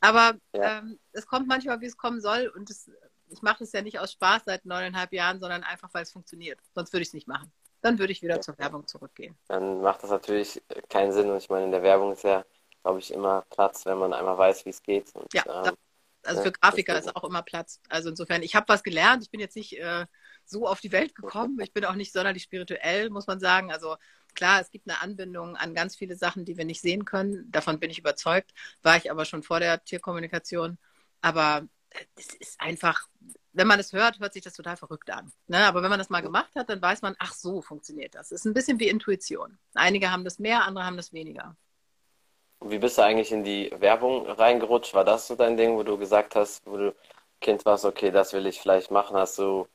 Aber 0.00 0.34
ja. 0.52 0.78
ähm, 0.78 0.98
es 1.12 1.26
kommt 1.26 1.46
manchmal, 1.46 1.80
wie 1.80 1.86
es 1.86 1.96
kommen 1.96 2.20
soll. 2.20 2.52
Und 2.54 2.68
es, 2.70 2.90
ich 3.28 3.42
mache 3.42 3.60
das 3.60 3.72
ja 3.72 3.82
nicht 3.82 4.00
aus 4.00 4.12
Spaß 4.12 4.42
seit 4.46 4.64
neuneinhalb 4.64 5.12
Jahren, 5.12 5.38
sondern 5.38 5.62
einfach, 5.62 5.90
weil 5.92 6.02
es 6.02 6.12
funktioniert. 6.12 6.58
Sonst 6.74 6.92
würde 6.92 7.02
ich 7.02 7.08
es 7.08 7.14
nicht 7.14 7.28
machen 7.28 7.52
dann 7.82 7.98
würde 7.98 8.12
ich 8.12 8.22
wieder 8.22 8.40
zur 8.40 8.56
Werbung 8.58 8.86
zurückgehen. 8.86 9.36
Dann 9.48 9.82
macht 9.82 10.02
das 10.02 10.10
natürlich 10.10 10.62
keinen 10.88 11.12
Sinn. 11.12 11.28
Und 11.28 11.36
ich 11.36 11.50
meine, 11.50 11.66
in 11.66 11.72
der 11.72 11.82
Werbung 11.82 12.12
ist 12.12 12.24
ja, 12.24 12.44
glaube 12.82 13.00
ich, 13.00 13.12
immer 13.12 13.44
Platz, 13.50 13.84
wenn 13.84 13.98
man 13.98 14.12
einmal 14.12 14.38
weiß, 14.38 14.64
wie 14.64 14.70
es 14.70 14.82
geht. 14.82 15.14
Und, 15.14 15.32
ja, 15.34 15.42
ähm, 15.66 15.74
also 16.24 16.42
für 16.42 16.52
Grafiker 16.52 16.98
ist 16.98 17.14
auch 17.14 17.24
immer 17.24 17.42
Platz. 17.42 17.80
Also 17.88 18.10
insofern, 18.10 18.42
ich 18.42 18.54
habe 18.54 18.68
was 18.68 18.82
gelernt. 18.82 19.22
Ich 19.22 19.30
bin 19.30 19.40
jetzt 19.40 19.56
nicht 19.56 19.78
äh, 19.78 20.06
so 20.44 20.66
auf 20.66 20.80
die 20.80 20.92
Welt 20.92 21.14
gekommen. 21.14 21.58
Ich 21.60 21.72
bin 21.72 21.84
auch 21.84 21.94
nicht 21.94 22.12
sonderlich 22.12 22.44
spirituell, 22.44 23.10
muss 23.10 23.26
man 23.26 23.40
sagen. 23.40 23.72
Also 23.72 23.96
klar, 24.34 24.60
es 24.60 24.70
gibt 24.70 24.88
eine 24.88 25.00
Anbindung 25.00 25.56
an 25.56 25.74
ganz 25.74 25.96
viele 25.96 26.16
Sachen, 26.16 26.44
die 26.44 26.56
wir 26.56 26.64
nicht 26.64 26.80
sehen 26.80 27.04
können. 27.04 27.50
Davon 27.50 27.80
bin 27.80 27.90
ich 27.90 27.98
überzeugt. 27.98 28.52
War 28.82 28.96
ich 28.96 29.10
aber 29.10 29.24
schon 29.24 29.42
vor 29.42 29.60
der 29.60 29.84
Tierkommunikation. 29.84 30.78
Aber 31.20 31.66
es 32.16 32.34
ist 32.34 32.60
einfach, 32.60 33.06
wenn 33.52 33.66
man 33.66 33.80
es 33.80 33.92
hört, 33.92 34.20
hört 34.20 34.32
sich 34.32 34.42
das 34.42 34.54
total 34.54 34.76
verrückt 34.76 35.10
an. 35.10 35.32
Ne? 35.46 35.58
Aber 35.66 35.82
wenn 35.82 35.90
man 35.90 35.98
das 35.98 36.10
mal 36.10 36.20
gemacht 36.20 36.54
hat, 36.56 36.68
dann 36.68 36.80
weiß 36.80 37.02
man, 37.02 37.16
ach 37.18 37.34
so 37.34 37.62
funktioniert 37.62 38.14
das. 38.14 38.32
Es 38.32 38.40
ist 38.40 38.46
ein 38.46 38.54
bisschen 38.54 38.80
wie 38.80 38.88
Intuition. 38.88 39.58
Einige 39.74 40.10
haben 40.10 40.24
das 40.24 40.38
mehr, 40.38 40.64
andere 40.64 40.86
haben 40.86 40.96
das 40.96 41.12
weniger. 41.12 41.56
Wie 42.64 42.78
bist 42.78 42.98
du 42.98 43.02
eigentlich 43.02 43.32
in 43.32 43.44
die 43.44 43.70
Werbung 43.78 44.26
reingerutscht? 44.26 44.94
War 44.94 45.04
das 45.04 45.26
so 45.26 45.34
dein 45.36 45.56
Ding, 45.56 45.76
wo 45.76 45.82
du 45.82 45.98
gesagt 45.98 46.34
hast, 46.36 46.64
wo 46.66 46.76
du 46.76 46.94
Kind 47.40 47.64
warst, 47.66 47.84
okay, 47.84 48.10
das 48.10 48.32
will 48.32 48.46
ich 48.46 48.60
vielleicht 48.60 48.90
machen? 48.90 49.16
Hast 49.16 49.38
du 49.38 49.66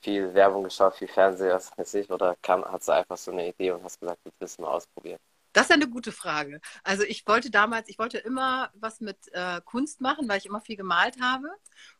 viel 0.00 0.32
Werbung 0.34 0.64
geschaut, 0.64 0.94
viel 0.96 1.08
Fernseher, 1.08 1.54
was 1.54 1.76
weiß 1.76 1.94
ich? 1.94 2.10
Oder 2.10 2.36
kam, 2.42 2.64
hast 2.64 2.88
du 2.88 2.92
einfach 2.92 3.16
so 3.16 3.32
eine 3.32 3.48
Idee 3.48 3.72
und 3.72 3.82
hast 3.84 4.00
gesagt, 4.00 4.20
du 4.24 4.30
willst 4.38 4.58
mal 4.60 4.68
ausprobieren? 4.68 5.18
Das 5.56 5.70
ist 5.70 5.72
eine 5.72 5.88
gute 5.88 6.12
Frage. 6.12 6.60
Also 6.84 7.02
ich 7.04 7.26
wollte 7.26 7.50
damals, 7.50 7.88
ich 7.88 7.98
wollte 7.98 8.18
immer 8.18 8.70
was 8.74 9.00
mit 9.00 9.16
äh, 9.32 9.62
Kunst 9.64 10.02
machen, 10.02 10.28
weil 10.28 10.36
ich 10.36 10.44
immer 10.44 10.60
viel 10.60 10.76
gemalt 10.76 11.18
habe. 11.18 11.48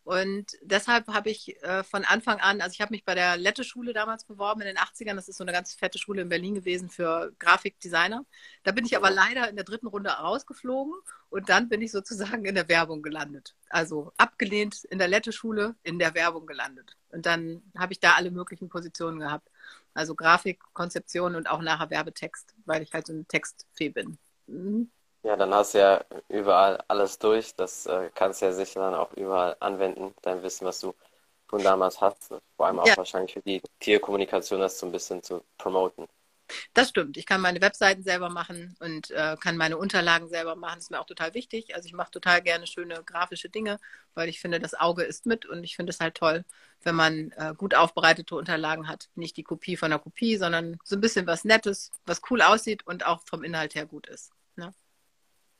Und 0.04 0.52
deshalb 0.60 1.08
habe 1.08 1.30
ich 1.30 1.56
äh, 1.62 1.82
von 1.82 2.04
Anfang 2.04 2.38
an, 2.40 2.60
also 2.60 2.74
ich 2.74 2.82
habe 2.82 2.92
mich 2.92 3.06
bei 3.06 3.14
der 3.14 3.38
Lette-Schule 3.38 3.94
damals 3.94 4.24
beworben 4.24 4.60
in 4.60 4.66
den 4.66 4.76
80ern. 4.76 5.14
Das 5.14 5.30
ist 5.30 5.38
so 5.38 5.44
eine 5.44 5.52
ganz 5.52 5.72
fette 5.72 5.98
Schule 5.98 6.20
in 6.20 6.28
Berlin 6.28 6.54
gewesen 6.54 6.90
für 6.90 7.32
Grafikdesigner. 7.38 8.26
Da 8.62 8.72
bin 8.72 8.84
ich 8.84 8.94
aber 8.94 9.08
leider 9.08 9.48
in 9.48 9.56
der 9.56 9.64
dritten 9.64 9.86
Runde 9.86 10.10
rausgeflogen 10.10 10.92
und 11.30 11.48
dann 11.48 11.70
bin 11.70 11.80
ich 11.80 11.92
sozusagen 11.92 12.44
in 12.44 12.56
der 12.56 12.68
Werbung 12.68 13.00
gelandet. 13.00 13.56
Also 13.70 14.12
abgelehnt 14.18 14.84
in 14.84 14.98
der 14.98 15.08
Lette-Schule, 15.08 15.76
in 15.82 15.98
der 15.98 16.12
Werbung 16.12 16.46
gelandet. 16.46 16.98
Und 17.08 17.24
dann 17.24 17.62
habe 17.74 17.94
ich 17.94 18.00
da 18.00 18.16
alle 18.16 18.30
möglichen 18.30 18.68
Positionen 18.68 19.18
gehabt. 19.18 19.48
Also 19.94 20.14
Grafik, 20.14 20.60
Konzeption 20.72 21.34
und 21.34 21.48
auch 21.48 21.60
nachher 21.60 21.90
Werbetext, 21.90 22.54
weil 22.66 22.82
ich 22.82 22.92
halt 22.92 23.06
so 23.06 23.12
ein 23.12 23.26
Textfee 23.28 23.88
bin. 23.88 24.18
Mhm. 24.46 24.90
Ja, 25.22 25.36
dann 25.36 25.52
hast 25.52 25.74
du 25.74 25.78
ja 25.78 26.04
überall 26.28 26.82
alles 26.86 27.18
durch. 27.18 27.54
Das 27.56 27.86
äh, 27.86 28.10
kannst 28.14 28.40
du 28.42 28.46
ja 28.46 28.52
sicher 28.52 28.80
dann 28.80 28.94
auch 28.94 29.12
überall 29.14 29.56
anwenden, 29.58 30.14
dein 30.22 30.42
Wissen, 30.42 30.66
was 30.66 30.80
du 30.80 30.94
von 31.48 31.62
damals 31.62 32.00
hast. 32.00 32.28
Vor 32.56 32.66
allem 32.66 32.78
auch 32.78 32.86
ja. 32.86 32.96
wahrscheinlich 32.96 33.32
für 33.32 33.42
die 33.42 33.60
Tierkommunikation, 33.80 34.60
das 34.60 34.78
so 34.78 34.86
ein 34.86 34.92
bisschen 34.92 35.22
zu 35.22 35.42
promoten. 35.58 36.06
Das 36.74 36.90
stimmt. 36.90 37.16
Ich 37.16 37.26
kann 37.26 37.40
meine 37.40 37.60
Webseiten 37.60 38.02
selber 38.02 38.28
machen 38.28 38.76
und 38.80 39.10
äh, 39.10 39.36
kann 39.40 39.56
meine 39.56 39.76
Unterlagen 39.76 40.28
selber 40.28 40.56
machen. 40.56 40.76
Das 40.76 40.84
ist 40.84 40.90
mir 40.90 41.00
auch 41.00 41.06
total 41.06 41.34
wichtig. 41.34 41.74
Also 41.74 41.86
ich 41.86 41.92
mache 41.92 42.10
total 42.10 42.42
gerne 42.42 42.66
schöne 42.66 43.02
grafische 43.04 43.48
Dinge, 43.48 43.78
weil 44.14 44.28
ich 44.28 44.40
finde, 44.40 44.60
das 44.60 44.74
Auge 44.74 45.02
ist 45.02 45.26
mit 45.26 45.46
und 45.46 45.64
ich 45.64 45.76
finde 45.76 45.90
es 45.90 46.00
halt 46.00 46.14
toll, 46.14 46.44
wenn 46.82 46.94
man 46.94 47.32
äh, 47.32 47.54
gut 47.56 47.74
aufbereitete 47.74 48.34
Unterlagen 48.36 48.88
hat. 48.88 49.08
Nicht 49.14 49.36
die 49.36 49.42
Kopie 49.42 49.76
von 49.76 49.90
der 49.90 49.98
Kopie, 49.98 50.36
sondern 50.36 50.78
so 50.84 50.96
ein 50.96 51.00
bisschen 51.00 51.26
was 51.26 51.44
Nettes, 51.44 51.92
was 52.04 52.22
cool 52.30 52.42
aussieht 52.42 52.86
und 52.86 53.04
auch 53.06 53.22
vom 53.26 53.42
Inhalt 53.42 53.74
her 53.74 53.86
gut 53.86 54.06
ist. 54.06 54.32
Ne? 54.56 54.72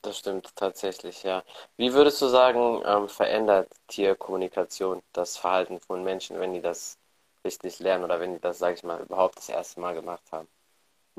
Das 0.03 0.19
stimmt 0.19 0.55
tatsächlich, 0.55 1.25
ja. 1.25 1.43
Wie 1.77 1.93
würdest 1.93 2.21
du 2.23 2.29
sagen, 2.29 2.83
ähm, 2.87 3.09
verändert 3.09 3.69
Tierkommunikation 3.89 5.03
das 5.13 5.37
Verhalten 5.37 5.81
von 5.81 6.05
Menschen, 6.05 6.39
wenn 6.39 6.55
die 6.55 6.61
das 6.61 6.97
richtig 7.45 7.81
lernen 7.81 8.05
oder 8.05 8.21
wenn 8.21 8.35
die 8.35 8.41
das, 8.41 8.59
sage 8.59 8.75
ich 8.75 8.85
mal, 8.85 9.01
überhaupt 9.03 9.39
das 9.39 9.49
erste 9.49 9.81
Mal 9.81 9.95
gemacht 9.95 10.23
haben? 10.31 10.49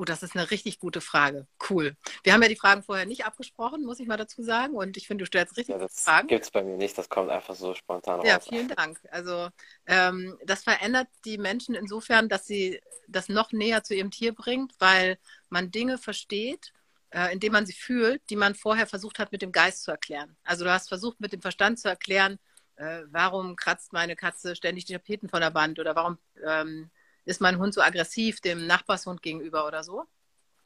Oh, 0.00 0.04
das 0.04 0.22
ist 0.22 0.36
eine 0.36 0.48
richtig 0.52 0.78
gute 0.78 1.00
Frage. 1.00 1.48
Cool. 1.68 1.96
Wir 2.22 2.32
haben 2.32 2.40
ja 2.40 2.48
die 2.48 2.54
Fragen 2.54 2.84
vorher 2.84 3.04
nicht 3.04 3.26
abgesprochen, 3.26 3.84
muss 3.84 3.98
ich 3.98 4.06
mal 4.06 4.16
dazu 4.16 4.44
sagen. 4.44 4.76
Und 4.76 4.96
ich 4.96 5.08
finde, 5.08 5.24
du 5.24 5.26
stellst 5.26 5.56
richtig 5.56 5.74
ja, 5.74 5.78
das 5.80 6.04
Fragen. 6.04 6.28
Das 6.28 6.34
gibt 6.36 6.44
es 6.44 6.50
bei 6.52 6.62
mir 6.62 6.76
nicht, 6.76 6.96
das 6.96 7.08
kommt 7.08 7.30
einfach 7.30 7.56
so 7.56 7.74
spontan 7.74 8.20
raus. 8.20 8.28
Ja, 8.28 8.38
vielen 8.38 8.68
Dank. 8.68 9.00
Also 9.10 9.48
ähm, 9.86 10.38
das 10.46 10.62
verändert 10.62 11.08
die 11.24 11.36
Menschen 11.36 11.74
insofern, 11.74 12.28
dass 12.28 12.46
sie 12.46 12.80
das 13.08 13.28
noch 13.28 13.50
näher 13.50 13.82
zu 13.82 13.92
ihrem 13.92 14.12
Tier 14.12 14.32
bringt, 14.32 14.72
weil 14.78 15.18
man 15.48 15.72
Dinge 15.72 15.98
versteht, 15.98 16.72
äh, 17.10 17.32
indem 17.32 17.54
man 17.54 17.66
sie 17.66 17.72
fühlt, 17.72 18.22
die 18.30 18.36
man 18.36 18.54
vorher 18.54 18.86
versucht 18.86 19.18
hat, 19.18 19.32
mit 19.32 19.42
dem 19.42 19.50
Geist 19.50 19.82
zu 19.82 19.90
erklären. 19.90 20.36
Also 20.44 20.64
du 20.64 20.70
hast 20.70 20.86
versucht, 20.86 21.18
mit 21.18 21.32
dem 21.32 21.42
Verstand 21.42 21.80
zu 21.80 21.88
erklären, 21.88 22.38
äh, 22.76 23.02
warum 23.10 23.56
kratzt 23.56 23.92
meine 23.92 24.14
Katze 24.14 24.54
ständig 24.54 24.84
die 24.84 24.92
Tapeten 24.92 25.28
von 25.28 25.40
der 25.40 25.54
Wand 25.54 25.80
oder 25.80 25.96
warum 25.96 26.18
ähm, 26.46 26.88
ist 27.28 27.40
mein 27.40 27.58
Hund 27.58 27.74
so 27.74 27.82
aggressiv 27.82 28.40
dem 28.40 28.66
Nachbarshund 28.66 29.22
gegenüber 29.22 29.66
oder 29.66 29.84
so. 29.84 30.04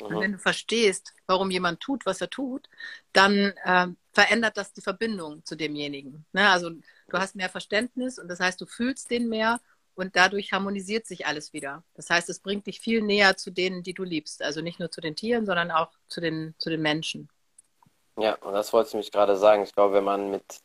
Mhm. 0.01 0.07
Und 0.07 0.21
wenn 0.21 0.33
du 0.33 0.39
verstehst, 0.39 1.13
warum 1.27 1.51
jemand 1.51 1.81
tut, 1.81 2.07
was 2.07 2.21
er 2.21 2.31
tut, 2.31 2.69
dann 3.13 3.53
äh, 3.65 3.89
verändert 4.13 4.57
das 4.57 4.73
die 4.73 4.81
Verbindung 4.81 5.45
zu 5.45 5.57
demjenigen. 5.57 6.25
Ne? 6.33 6.49
Also 6.49 6.71
du 6.71 7.19
hast 7.19 7.35
mehr 7.35 7.49
Verständnis 7.49 8.19
und 8.19 8.29
das 8.29 8.39
heißt, 8.39 8.61
du 8.61 8.67
fühlst 8.67 9.11
den 9.11 9.29
mehr 9.29 9.61
und 9.95 10.15
dadurch 10.15 10.53
harmonisiert 10.53 11.07
sich 11.07 11.27
alles 11.27 11.53
wieder. 11.53 11.83
Das 11.95 12.09
heißt, 12.09 12.31
es 12.31 12.39
bringt 12.39 12.67
dich 12.67 12.81
viel 12.81 13.03
näher 13.03 13.37
zu 13.37 13.51
denen, 13.51 13.83
die 13.83 13.93
du 13.93 14.05
liebst. 14.05 14.43
Also 14.43 14.61
nicht 14.61 14.79
nur 14.79 14.91
zu 14.91 15.01
den 15.01 15.17
Tieren, 15.17 15.45
sondern 15.45 15.73
auch 15.73 15.91
zu 16.09 16.21
den, 16.21 16.55
zu 16.59 16.71
den 16.71 16.81
Menschen. 16.81 17.29
Ja, 18.17 18.37
und 18.37 18.53
das 18.53 18.73
wollte 18.73 18.91
ich 18.91 18.95
mich 18.95 19.11
gerade 19.11 19.37
sagen. 19.37 19.65
Ich 19.65 19.75
glaube, 19.75 19.95
wenn 19.95 20.05
man 20.05 20.31
mit 20.31 20.61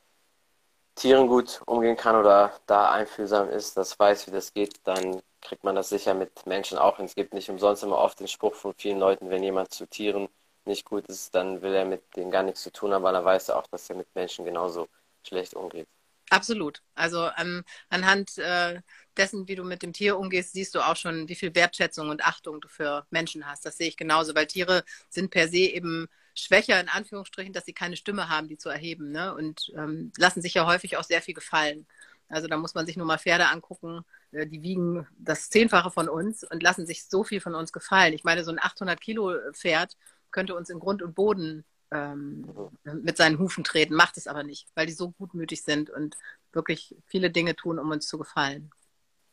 Tieren 0.93 1.27
gut 1.27 1.61
umgehen 1.65 1.97
kann 1.97 2.15
oder 2.15 2.53
da 2.67 2.91
einfühlsam 2.91 3.49
ist, 3.49 3.77
das 3.77 3.97
weiß, 3.97 4.27
wie 4.27 4.31
das 4.31 4.53
geht, 4.53 4.75
dann 4.83 5.21
kriegt 5.47 5.63
man 5.63 5.75
das 5.75 5.89
sicher 5.89 6.13
mit 6.13 6.45
Menschen 6.45 6.77
auch 6.77 6.97
hin. 6.97 7.05
Es 7.05 7.15
gibt 7.15 7.33
nicht 7.33 7.49
umsonst 7.49 7.83
immer 7.83 7.97
oft 7.97 8.19
den 8.19 8.27
Spruch 8.27 8.53
von 8.53 8.73
vielen 8.75 8.99
Leuten, 8.99 9.29
wenn 9.29 9.43
jemand 9.43 9.73
zu 9.73 9.85
Tieren 9.87 10.27
nicht 10.65 10.85
gut 10.85 11.07
ist, 11.07 11.33
dann 11.33 11.61
will 11.61 11.73
er 11.73 11.85
mit 11.85 12.03
denen 12.15 12.31
gar 12.31 12.43
nichts 12.43 12.61
zu 12.61 12.71
tun 12.71 12.93
haben, 12.93 13.03
weil 13.03 13.15
er 13.15 13.23
weiß 13.23 13.51
auch, 13.51 13.65
dass 13.67 13.89
er 13.89 13.95
mit 13.95 14.13
Menschen 14.13 14.43
genauso 14.43 14.89
schlecht 15.25 15.53
umgeht. 15.53 15.87
Absolut. 16.29 16.81
Also 16.93 17.21
an, 17.21 17.63
anhand 17.87 18.37
äh, 18.37 18.81
dessen, 19.15 19.47
wie 19.47 19.55
du 19.55 19.63
mit 19.63 19.81
dem 19.81 19.93
Tier 19.93 20.17
umgehst, 20.17 20.51
siehst 20.51 20.75
du 20.75 20.81
auch 20.81 20.97
schon, 20.97 21.29
wie 21.29 21.35
viel 21.35 21.55
Wertschätzung 21.55 22.09
und 22.09 22.25
Achtung 22.25 22.59
du 22.59 22.67
für 22.67 23.05
Menschen 23.09 23.47
hast. 23.47 23.65
Das 23.65 23.77
sehe 23.77 23.87
ich 23.87 23.95
genauso, 23.95 24.35
weil 24.35 24.47
Tiere 24.47 24.83
sind 25.09 25.31
per 25.31 25.47
se 25.47 25.59
eben 25.59 26.09
schwächer 26.35 26.81
in 26.81 26.89
Anführungsstrichen, 26.89 27.53
dass 27.53 27.65
sie 27.65 27.73
keine 27.73 27.95
Stimme 27.95 28.27
haben, 28.27 28.49
die 28.49 28.57
zu 28.57 28.67
erheben. 28.67 29.11
Ne? 29.11 29.33
Und 29.33 29.71
ähm, 29.77 30.11
lassen 30.17 30.41
sich 30.41 30.53
ja 30.55 30.65
häufig 30.65 30.97
auch 30.97 31.05
sehr 31.05 31.21
viel 31.21 31.33
gefallen. 31.33 31.87
Also 32.27 32.49
da 32.49 32.57
muss 32.57 32.75
man 32.75 32.85
sich 32.85 32.97
nur 32.97 33.07
mal 33.07 33.17
Pferde 33.17 33.47
angucken, 33.47 34.03
die 34.31 34.61
wiegen 34.61 35.07
das 35.17 35.49
Zehnfache 35.49 35.91
von 35.91 36.09
uns 36.09 36.43
und 36.43 36.61
lassen 36.61 36.85
sich 36.85 37.05
so 37.05 37.23
viel 37.23 37.41
von 37.41 37.55
uns 37.55 37.71
gefallen. 37.71 38.13
Ich 38.13 38.23
meine, 38.23 38.43
so 38.43 38.51
ein 38.51 38.59
800 38.59 38.99
Kilo 38.99 39.33
Pferd 39.53 39.95
könnte 40.31 40.55
uns 40.55 40.69
in 40.69 40.79
Grund 40.79 41.01
und 41.01 41.15
Boden 41.15 41.65
ähm, 41.91 42.45
mit 42.83 43.17
seinen 43.17 43.39
Hufen 43.39 43.63
treten, 43.63 43.95
macht 43.95 44.17
es 44.17 44.27
aber 44.27 44.43
nicht, 44.43 44.67
weil 44.75 44.85
die 44.85 44.93
so 44.93 45.11
gutmütig 45.11 45.63
sind 45.63 45.89
und 45.89 46.17
wirklich 46.51 46.95
viele 47.05 47.31
Dinge 47.31 47.55
tun, 47.55 47.79
um 47.79 47.89
uns 47.91 48.07
zu 48.07 48.17
gefallen. 48.17 48.71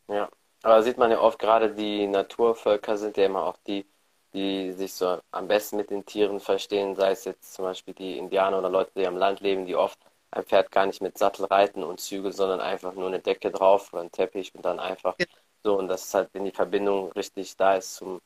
Ja, 0.07 0.29
aber 0.63 0.83
sieht 0.83 0.97
man 0.97 1.11
ja 1.11 1.19
oft, 1.19 1.39
gerade 1.39 1.73
die 1.73 2.07
Naturvölker 2.07 2.97
sind 2.97 3.17
ja 3.17 3.25
immer 3.25 3.43
auch 3.43 3.57
die, 3.67 3.85
die 4.33 4.71
sich 4.71 4.93
so 4.93 5.19
am 5.31 5.47
besten 5.47 5.77
mit 5.77 5.89
den 5.89 6.05
Tieren 6.05 6.39
verstehen, 6.39 6.95
sei 6.95 7.11
es 7.11 7.25
jetzt 7.25 7.53
zum 7.53 7.65
Beispiel 7.65 7.93
die 7.93 8.17
Indianer 8.17 8.59
oder 8.59 8.69
Leute, 8.69 8.91
die 8.95 9.07
am 9.07 9.17
Land 9.17 9.41
leben, 9.41 9.65
die 9.65 9.75
oft 9.75 9.99
ein 10.35 10.45
Pferd 10.45 10.71
gar 10.71 10.85
nicht 10.85 11.01
mit 11.01 11.17
Sattel 11.17 11.45
reiten 11.45 11.83
und 11.83 11.99
Zügel, 11.99 12.33
sondern 12.33 12.59
einfach 12.61 12.93
nur 12.93 13.07
eine 13.07 13.19
Decke 13.19 13.51
drauf 13.51 13.93
oder 13.93 14.01
einen 14.01 14.11
Teppich 14.11 14.53
und 14.55 14.65
dann 14.65 14.79
einfach 14.79 15.15
ja. 15.19 15.25
so. 15.63 15.77
Und 15.77 15.87
das 15.87 16.03
ist 16.05 16.13
halt, 16.13 16.29
wenn 16.33 16.45
die 16.45 16.51
Verbindung 16.51 17.11
richtig 17.13 17.55
da 17.57 17.75
ist 17.75 17.95
zum, 17.95 18.21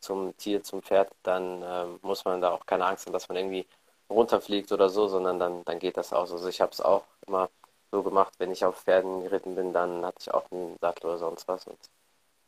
zum 0.00 0.36
Tier, 0.36 0.62
zum 0.62 0.82
Pferd, 0.82 1.10
dann 1.22 1.62
ähm, 1.64 1.98
muss 2.02 2.24
man 2.24 2.40
da 2.40 2.50
auch 2.52 2.66
keine 2.66 2.86
Angst 2.86 3.06
haben, 3.06 3.12
dass 3.12 3.28
man 3.28 3.38
irgendwie 3.38 3.66
runterfliegt 4.10 4.72
oder 4.72 4.88
so, 4.90 5.08
sondern 5.08 5.38
dann, 5.38 5.64
dann 5.64 5.78
geht 5.78 5.96
das 5.96 6.12
auch. 6.12 6.30
Also 6.30 6.48
ich 6.48 6.60
habe 6.60 6.72
es 6.72 6.80
auch 6.80 7.04
immer 7.26 7.48
so 7.92 8.02
gemacht, 8.02 8.34
wenn 8.38 8.50
ich 8.50 8.64
auf 8.64 8.82
Pferden 8.82 9.22
geritten 9.22 9.54
bin, 9.54 9.72
dann 9.72 10.04
hatte 10.04 10.18
ich 10.20 10.34
auch 10.34 10.50
einen 10.50 10.76
Sattel 10.80 11.06
oder 11.06 11.18
sonst 11.18 11.46
was 11.48 11.66
und 11.66 11.78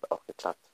hat 0.03 0.11
auch 0.11 0.27
geklappt. 0.27 0.74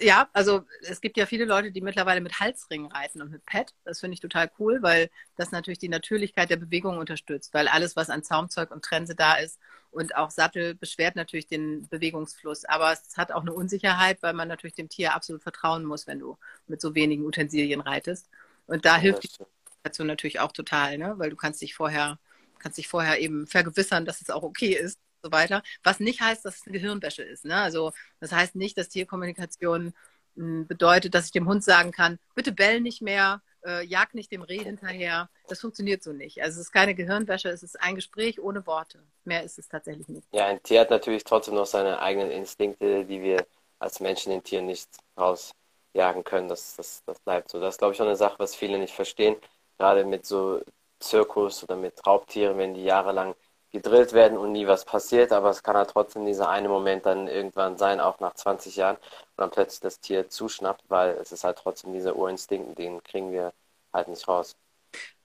Ja, 0.00 0.28
also 0.32 0.64
es 0.82 1.00
gibt 1.00 1.16
ja 1.16 1.26
viele 1.26 1.44
Leute, 1.44 1.72
die 1.72 1.80
mittlerweile 1.80 2.20
mit 2.20 2.38
Halsringen 2.38 2.86
reiten 2.86 3.20
und 3.20 3.32
mit 3.32 3.44
Pad. 3.46 3.74
Das 3.84 3.98
finde 3.98 4.14
ich 4.14 4.20
total 4.20 4.48
cool, 4.60 4.80
weil 4.80 5.10
das 5.36 5.50
natürlich 5.50 5.80
die 5.80 5.88
Natürlichkeit 5.88 6.50
der 6.50 6.56
Bewegung 6.56 6.98
unterstützt, 6.98 7.52
weil 7.52 7.66
alles, 7.66 7.96
was 7.96 8.08
an 8.08 8.22
Zaumzeug 8.22 8.70
und 8.70 8.84
Trense 8.84 9.16
da 9.16 9.34
ist 9.34 9.58
und 9.90 10.14
auch 10.14 10.30
Sattel 10.30 10.76
beschwert 10.76 11.16
natürlich 11.16 11.48
den 11.48 11.88
Bewegungsfluss. 11.88 12.64
Aber 12.64 12.92
es 12.92 13.16
hat 13.16 13.32
auch 13.32 13.40
eine 13.40 13.52
Unsicherheit, 13.52 14.22
weil 14.22 14.34
man 14.34 14.46
natürlich 14.46 14.74
dem 14.74 14.88
Tier 14.88 15.14
absolut 15.14 15.42
vertrauen 15.42 15.84
muss, 15.84 16.06
wenn 16.06 16.20
du 16.20 16.36
mit 16.68 16.80
so 16.80 16.94
wenigen 16.94 17.26
Utensilien 17.26 17.80
reitest. 17.80 18.28
Und 18.66 18.84
da 18.84 18.96
ja, 18.96 19.02
hilft 19.02 19.24
die 19.24 19.28
Kommunikation 19.28 20.06
natürlich 20.06 20.38
auch 20.38 20.52
total, 20.52 20.98
ne? 20.98 21.14
weil 21.18 21.30
du 21.30 21.36
kannst 21.36 21.60
dich 21.60 21.74
vorher, 21.74 22.20
kannst 22.60 22.78
dich 22.78 22.86
vorher 22.86 23.18
eben 23.20 23.48
vergewissern, 23.48 24.04
dass 24.04 24.20
es 24.20 24.30
auch 24.30 24.44
okay 24.44 24.74
ist 24.74 25.00
so 25.22 25.32
weiter. 25.32 25.62
Was 25.82 26.00
nicht 26.00 26.20
heißt, 26.20 26.44
dass 26.44 26.56
es 26.56 26.66
eine 26.66 26.78
Gehirnwäsche 26.78 27.22
ist. 27.22 27.44
Ne? 27.44 27.56
Also 27.56 27.92
das 28.20 28.32
heißt 28.32 28.54
nicht, 28.54 28.78
dass 28.78 28.88
Tierkommunikation 28.88 29.94
hm, 30.36 30.66
bedeutet, 30.66 31.14
dass 31.14 31.26
ich 31.26 31.32
dem 31.32 31.48
Hund 31.48 31.64
sagen 31.64 31.92
kann, 31.92 32.18
bitte 32.34 32.52
bell 32.52 32.80
nicht 32.80 33.02
mehr, 33.02 33.42
äh, 33.64 33.84
jag 33.84 34.14
nicht 34.14 34.30
dem 34.32 34.42
Reh 34.42 34.62
hinterher. 34.62 35.28
Das 35.48 35.60
funktioniert 35.60 36.02
so 36.02 36.12
nicht. 36.12 36.42
Also 36.42 36.60
es 36.60 36.66
ist 36.66 36.72
keine 36.72 36.94
Gehirnwäsche, 36.94 37.48
es 37.48 37.62
ist 37.62 37.80
ein 37.80 37.94
Gespräch 37.94 38.40
ohne 38.40 38.66
Worte. 38.66 39.02
Mehr 39.24 39.42
ist 39.42 39.58
es 39.58 39.68
tatsächlich 39.68 40.08
nicht. 40.08 40.28
Ja, 40.32 40.46
ein 40.46 40.62
Tier 40.62 40.80
hat 40.80 40.90
natürlich 40.90 41.24
trotzdem 41.24 41.54
noch 41.54 41.66
seine 41.66 42.00
eigenen 42.00 42.30
Instinkte, 42.30 43.04
die 43.04 43.22
wir 43.22 43.46
als 43.78 44.00
Menschen 44.00 44.30
den 44.30 44.42
Tieren 44.42 44.66
nicht 44.66 44.88
rausjagen 45.16 46.24
können. 46.24 46.48
Das, 46.48 46.76
das, 46.76 47.02
das 47.04 47.18
bleibt 47.20 47.50
so. 47.50 47.60
Das 47.60 47.74
ist, 47.74 47.78
glaube 47.78 47.94
ich, 47.94 48.00
auch 48.00 48.06
eine 48.06 48.16
Sache, 48.16 48.38
was 48.38 48.54
viele 48.54 48.78
nicht 48.78 48.94
verstehen. 48.94 49.36
Gerade 49.78 50.04
mit 50.04 50.26
so 50.26 50.60
Zirkus 51.00 51.62
oder 51.62 51.76
mit 51.76 52.04
Raubtieren, 52.06 52.58
wenn 52.58 52.74
die 52.74 52.84
jahrelang 52.84 53.34
gedrillt 53.72 54.12
werden 54.12 54.38
und 54.38 54.52
nie 54.52 54.66
was 54.66 54.84
passiert, 54.84 55.32
aber 55.32 55.50
es 55.50 55.62
kann 55.62 55.76
halt 55.76 55.90
trotzdem 55.90 56.24
dieser 56.24 56.48
eine 56.48 56.68
Moment 56.68 57.06
dann 57.06 57.28
irgendwann 57.28 57.76
sein, 57.78 58.00
auch 58.00 58.20
nach 58.20 58.34
20 58.34 58.76
Jahren, 58.76 58.96
und 58.96 59.04
dann 59.36 59.50
plötzlich 59.50 59.80
das 59.80 60.00
Tier 60.00 60.28
zuschnappt, 60.28 60.84
weil 60.88 61.10
es 61.20 61.32
ist 61.32 61.44
halt 61.44 61.58
trotzdem 61.58 61.92
dieser 61.92 62.16
Urinstinkt, 62.16 62.78
den 62.78 63.02
kriegen 63.02 63.32
wir 63.32 63.52
halt 63.92 64.08
nicht 64.08 64.26
raus. 64.26 64.56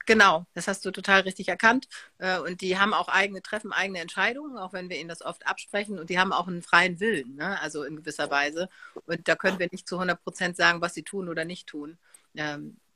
Genau, 0.06 0.44
das 0.52 0.68
hast 0.68 0.84
du 0.84 0.90
total 0.90 1.22
richtig 1.22 1.48
erkannt. 1.48 1.88
Äh, 2.18 2.38
und 2.38 2.60
die 2.60 2.78
haben 2.78 2.92
auch 2.92 3.08
eigene, 3.08 3.40
treffen 3.40 3.72
eigene 3.72 4.00
Entscheidungen, 4.00 4.58
auch 4.58 4.72
wenn 4.72 4.90
wir 4.90 4.98
ihnen 4.98 5.08
das 5.08 5.22
oft 5.22 5.46
absprechen. 5.46 5.98
Und 5.98 6.10
die 6.10 6.18
haben 6.18 6.32
auch 6.32 6.46
einen 6.46 6.62
freien 6.62 7.00
Willen, 7.00 7.36
ne? 7.36 7.58
also 7.62 7.84
in 7.84 7.96
gewisser 7.96 8.30
Weise. 8.30 8.68
Und 9.06 9.26
da 9.28 9.34
können 9.34 9.58
wir 9.58 9.68
nicht 9.72 9.88
zu 9.88 9.96
100 9.96 10.22
Prozent 10.22 10.56
sagen, 10.56 10.82
was 10.82 10.94
sie 10.94 11.04
tun 11.04 11.28
oder 11.28 11.44
nicht 11.44 11.66
tun. 11.66 11.96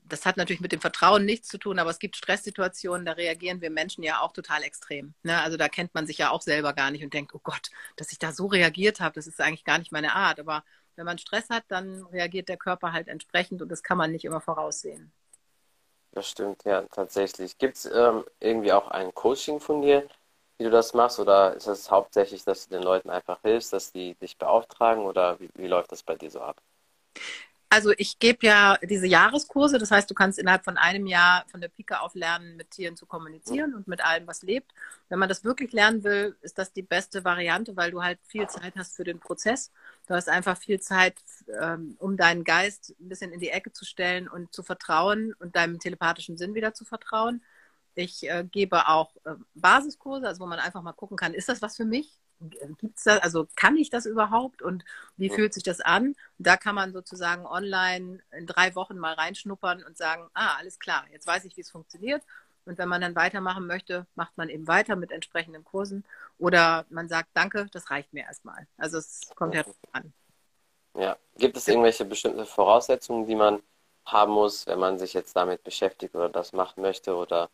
Das 0.08 0.24
hat 0.24 0.36
natürlich 0.36 0.60
mit 0.60 0.72
dem 0.72 0.80
Vertrauen 0.80 1.24
nichts 1.24 1.48
zu 1.48 1.58
tun, 1.58 1.78
aber 1.78 1.90
es 1.90 1.98
gibt 1.98 2.16
Stresssituationen, 2.16 3.04
da 3.04 3.12
reagieren 3.12 3.60
wir 3.60 3.70
Menschen 3.70 4.02
ja 4.02 4.20
auch 4.20 4.32
total 4.32 4.62
extrem. 4.62 5.14
Ne? 5.22 5.40
Also 5.40 5.56
da 5.56 5.68
kennt 5.68 5.94
man 5.94 6.06
sich 6.06 6.18
ja 6.18 6.30
auch 6.30 6.42
selber 6.42 6.72
gar 6.72 6.90
nicht 6.90 7.04
und 7.04 7.12
denkt, 7.12 7.34
oh 7.34 7.40
Gott, 7.42 7.70
dass 7.96 8.12
ich 8.12 8.18
da 8.18 8.32
so 8.32 8.46
reagiert 8.46 9.00
habe, 9.00 9.14
das 9.14 9.26
ist 9.26 9.40
eigentlich 9.40 9.64
gar 9.64 9.78
nicht 9.78 9.92
meine 9.92 10.14
Art. 10.14 10.40
Aber 10.40 10.64
wenn 10.96 11.06
man 11.06 11.18
Stress 11.18 11.50
hat, 11.50 11.64
dann 11.68 12.04
reagiert 12.06 12.48
der 12.48 12.56
Körper 12.56 12.92
halt 12.92 13.08
entsprechend 13.08 13.62
und 13.62 13.68
das 13.68 13.82
kann 13.82 13.98
man 13.98 14.10
nicht 14.10 14.24
immer 14.24 14.40
voraussehen. 14.40 15.12
Das 16.12 16.28
stimmt, 16.28 16.64
ja, 16.64 16.82
tatsächlich. 16.90 17.58
Gibt 17.58 17.76
es 17.76 17.84
ähm, 17.86 18.24
irgendwie 18.40 18.72
auch 18.72 18.88
ein 18.88 19.14
Coaching 19.14 19.60
von 19.60 19.82
dir, 19.82 20.08
wie 20.56 20.64
du 20.64 20.70
das 20.70 20.94
machst? 20.94 21.20
Oder 21.20 21.54
ist 21.54 21.66
es 21.66 21.90
hauptsächlich, 21.90 22.44
dass 22.44 22.66
du 22.66 22.74
den 22.74 22.82
Leuten 22.82 23.10
einfach 23.10 23.40
hilfst, 23.42 23.72
dass 23.72 23.92
die 23.92 24.14
dich 24.14 24.36
beauftragen? 24.38 25.04
Oder 25.04 25.38
wie, 25.38 25.50
wie 25.54 25.68
läuft 25.68 25.92
das 25.92 26.02
bei 26.02 26.16
dir 26.16 26.30
so 26.30 26.40
ab? 26.40 26.60
Also 27.70 27.92
ich 27.98 28.18
gebe 28.18 28.46
ja 28.46 28.78
diese 28.82 29.06
Jahreskurse, 29.06 29.78
das 29.78 29.90
heißt, 29.90 30.10
du 30.10 30.14
kannst 30.14 30.38
innerhalb 30.38 30.64
von 30.64 30.78
einem 30.78 31.06
Jahr 31.06 31.44
von 31.50 31.60
der 31.60 31.68
Pike 31.68 32.00
auf 32.00 32.14
lernen, 32.14 32.56
mit 32.56 32.70
Tieren 32.70 32.96
zu 32.96 33.04
kommunizieren 33.04 33.74
und 33.74 33.86
mit 33.86 34.02
allem, 34.02 34.26
was 34.26 34.42
lebt. 34.42 34.72
Wenn 35.10 35.18
man 35.18 35.28
das 35.28 35.44
wirklich 35.44 35.72
lernen 35.72 36.02
will, 36.02 36.34
ist 36.40 36.56
das 36.56 36.72
die 36.72 36.82
beste 36.82 37.24
Variante, 37.24 37.76
weil 37.76 37.90
du 37.90 38.02
halt 38.02 38.20
viel 38.24 38.46
Zeit 38.48 38.74
hast 38.76 38.96
für 38.96 39.04
den 39.04 39.20
Prozess. 39.20 39.70
Du 40.06 40.14
hast 40.14 40.30
einfach 40.30 40.56
viel 40.56 40.80
Zeit, 40.80 41.16
ähm, 41.60 41.96
um 41.98 42.16
deinen 42.16 42.42
Geist 42.42 42.94
ein 43.00 43.08
bisschen 43.10 43.32
in 43.32 43.40
die 43.40 43.50
Ecke 43.50 43.70
zu 43.72 43.84
stellen 43.84 44.28
und 44.28 44.54
zu 44.54 44.62
vertrauen 44.62 45.34
und 45.38 45.54
deinem 45.54 45.78
telepathischen 45.78 46.38
Sinn 46.38 46.54
wieder 46.54 46.72
zu 46.72 46.86
vertrauen. 46.86 47.42
Ich 47.94 48.28
äh, 48.30 48.44
gebe 48.50 48.88
auch 48.88 49.14
äh, 49.24 49.34
Basiskurse, 49.54 50.26
also 50.26 50.40
wo 50.40 50.46
man 50.46 50.58
einfach 50.58 50.82
mal 50.82 50.92
gucken 50.92 51.18
kann, 51.18 51.34
ist 51.34 51.50
das 51.50 51.60
was 51.60 51.76
für 51.76 51.84
mich? 51.84 52.18
Gibt's 52.40 53.04
da, 53.04 53.18
also 53.18 53.48
kann 53.56 53.76
ich 53.76 53.90
das 53.90 54.06
überhaupt 54.06 54.62
und 54.62 54.84
wie 55.16 55.30
fühlt 55.30 55.54
sich 55.54 55.62
das 55.62 55.80
an? 55.80 56.14
Da 56.38 56.56
kann 56.56 56.74
man 56.74 56.92
sozusagen 56.92 57.46
online 57.46 58.20
in 58.32 58.46
drei 58.46 58.74
Wochen 58.74 58.98
mal 58.98 59.14
reinschnuppern 59.14 59.82
und 59.82 59.96
sagen, 59.96 60.28
ah, 60.34 60.56
alles 60.58 60.78
klar, 60.78 61.04
jetzt 61.12 61.26
weiß 61.26 61.44
ich, 61.44 61.56
wie 61.56 61.62
es 61.62 61.70
funktioniert. 61.70 62.22
Und 62.64 62.76
wenn 62.76 62.88
man 62.88 63.00
dann 63.00 63.16
weitermachen 63.16 63.66
möchte, 63.66 64.06
macht 64.14 64.36
man 64.36 64.50
eben 64.50 64.68
weiter 64.68 64.94
mit 64.94 65.10
entsprechenden 65.10 65.64
Kursen 65.64 66.04
oder 66.38 66.84
man 66.90 67.08
sagt, 67.08 67.30
danke, 67.32 67.66
das 67.72 67.90
reicht 67.90 68.12
mir 68.12 68.24
erstmal. 68.24 68.66
Also 68.76 68.98
es 68.98 69.20
kommt 69.34 69.54
ja 69.54 69.64
an. 69.92 70.12
Ja, 70.94 71.16
gibt 71.36 71.56
es 71.56 71.66
irgendwelche 71.66 72.04
bestimmte 72.04 72.44
Voraussetzungen, 72.44 73.26
die 73.26 73.36
man 73.36 73.62
haben 74.04 74.32
muss, 74.32 74.66
wenn 74.66 74.78
man 74.78 74.98
sich 74.98 75.14
jetzt 75.14 75.34
damit 75.34 75.62
beschäftigt 75.64 76.14
oder 76.14 76.28
das 76.28 76.52
machen 76.52 76.82
möchte 76.82 77.14
oder 77.16 77.50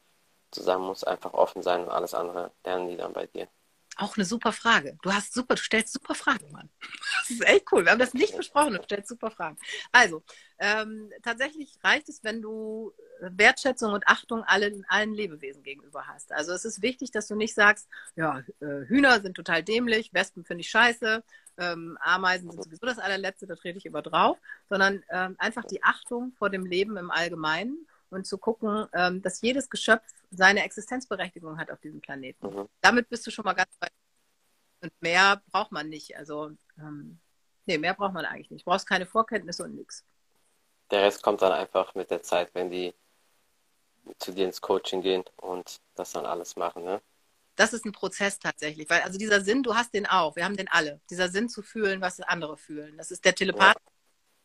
zusammen 0.51 0.87
muss 0.87 1.05
einfach 1.05 1.33
offen 1.33 1.63
sein 1.63 1.85
und 1.85 1.91
alles 1.91 2.15
andere 2.15 2.53
lernen 2.65 2.89
die 2.89 2.97
dann 2.97 3.13
bei 3.13 3.27
dir? 3.27 3.49
Auch 3.97 4.17
eine 4.17 4.25
super 4.25 4.53
Frage. 4.53 4.97
Du 5.03 5.13
hast 5.13 5.35
super, 5.35 5.55
du 5.55 5.63
stellst 5.63 5.93
super 5.93 6.15
Fragen, 6.15 6.51
Mann. 6.51 6.69
Das 7.21 7.31
ist 7.31 7.47
echt 7.47 7.73
cool. 7.73 7.85
Wir 7.85 7.93
haben 7.93 7.99
das 7.99 8.13
nicht 8.13 8.37
besprochen, 8.37 8.75
du 8.75 8.83
stellst 8.83 9.09
super 9.09 9.31
Fragen. 9.31 9.57
Also, 9.93 10.23
ähm, 10.59 11.11
tatsächlich 11.23 11.79
reicht 11.83 12.09
es, 12.11 12.23
wenn 12.23 12.43
du 12.43 12.93
Wertschätzung 13.21 13.93
und 13.93 14.07
Achtung 14.07 14.43
allen, 14.45 14.85
allen 14.89 15.15
Lebewesen 15.15 15.63
gegenüber 15.63 16.07
hast. 16.07 16.33
Also 16.33 16.53
es 16.53 16.65
ist 16.65 16.83
wichtig, 16.83 17.11
dass 17.11 17.29
du 17.29 17.35
nicht 17.35 17.55
sagst, 17.55 17.89
ja, 18.17 18.41
äh, 18.61 18.87
Hühner 18.87 19.21
sind 19.21 19.35
total 19.35 19.63
dämlich, 19.63 20.13
Wespen 20.13 20.45
finde 20.45 20.63
ich 20.63 20.71
scheiße, 20.71 21.23
ähm, 21.59 21.97
Ameisen 22.01 22.51
sind 22.51 22.63
sowieso 22.63 22.87
das 22.87 22.99
allerletzte, 22.99 23.47
da 23.47 23.55
trete 23.55 23.79
ich 23.79 23.87
immer 23.87 24.03
drauf, 24.03 24.39
sondern 24.69 25.03
ähm, 25.11 25.37
einfach 25.39 25.65
die 25.65 25.83
Achtung 25.83 26.33
vor 26.33 26.51
dem 26.51 26.67
Leben 26.67 26.97
im 26.97 27.11
Allgemeinen 27.11 27.87
und 28.11 28.27
zu 28.27 28.39
gucken, 28.39 28.87
ähm, 28.93 29.23
dass 29.23 29.41
jedes 29.41 29.69
Geschöpf 29.69 30.03
seine 30.31 30.65
Existenzberechtigung 30.65 31.59
hat 31.59 31.71
auf 31.71 31.81
diesem 31.81 32.01
Planeten. 32.01 32.47
Mhm. 32.47 32.69
Damit 32.81 33.09
bist 33.09 33.27
du 33.27 33.31
schon 33.31 33.45
mal 33.45 33.55
ganz 33.55 33.71
weit. 33.81 33.93
Und 34.81 34.93
mehr 35.01 35.43
braucht 35.51 35.73
man 35.73 35.89
nicht. 35.89 36.17
Also, 36.17 36.51
ähm, 36.79 37.19
nee, 37.67 37.79
mehr 37.79 37.95
braucht 37.95 38.15
man 38.15 38.25
eigentlich 38.25 38.51
nicht. 38.51 38.67
Du 38.67 38.71
brauchst 38.71 38.87
keine 38.87 39.07
Vorkenntnisse 39.07 39.65
und 39.65 39.75
nichts. 39.75 40.05
Der 40.91 41.03
Rest 41.03 41.23
kommt 41.23 41.41
dann 41.43 41.53
einfach 41.53 41.95
mit 41.95 42.11
der 42.11 42.23
Zeit, 42.23 42.55
wenn 42.55 42.71
die 42.71 42.95
zu 44.19 44.33
dir 44.33 44.45
ins 44.45 44.61
Coaching 44.61 45.01
gehen 45.01 45.25
und 45.37 45.81
das 45.95 46.13
dann 46.13 46.27
alles 46.27 46.57
machen, 46.57 46.85
ne? 46.85 47.01
Das 47.57 47.73
ist 47.73 47.87
ein 47.87 47.93
Prozess 47.93 48.41
tatsächlich, 48.41 48.91
weil 48.91 49.03
also 49.03 49.17
dieser 49.17 49.41
Sinn, 49.41 49.63
du 49.63 49.77
hast 49.77 49.95
den 49.95 50.07
auch, 50.07 50.35
wir 50.35 50.45
haben 50.45 50.57
den 50.57 50.69
alle. 50.69 51.01
Dieser 51.09 51.29
Sinn 51.29 51.49
zu 51.49 51.63
fühlen, 51.63 52.01
was 52.01 52.21
andere 52.21 52.57
fühlen. 52.57 52.97
Das 52.99 53.13
ist 53.13 53.25
der 53.25 53.35
Telepath, 53.35 53.77
ja 53.77 53.94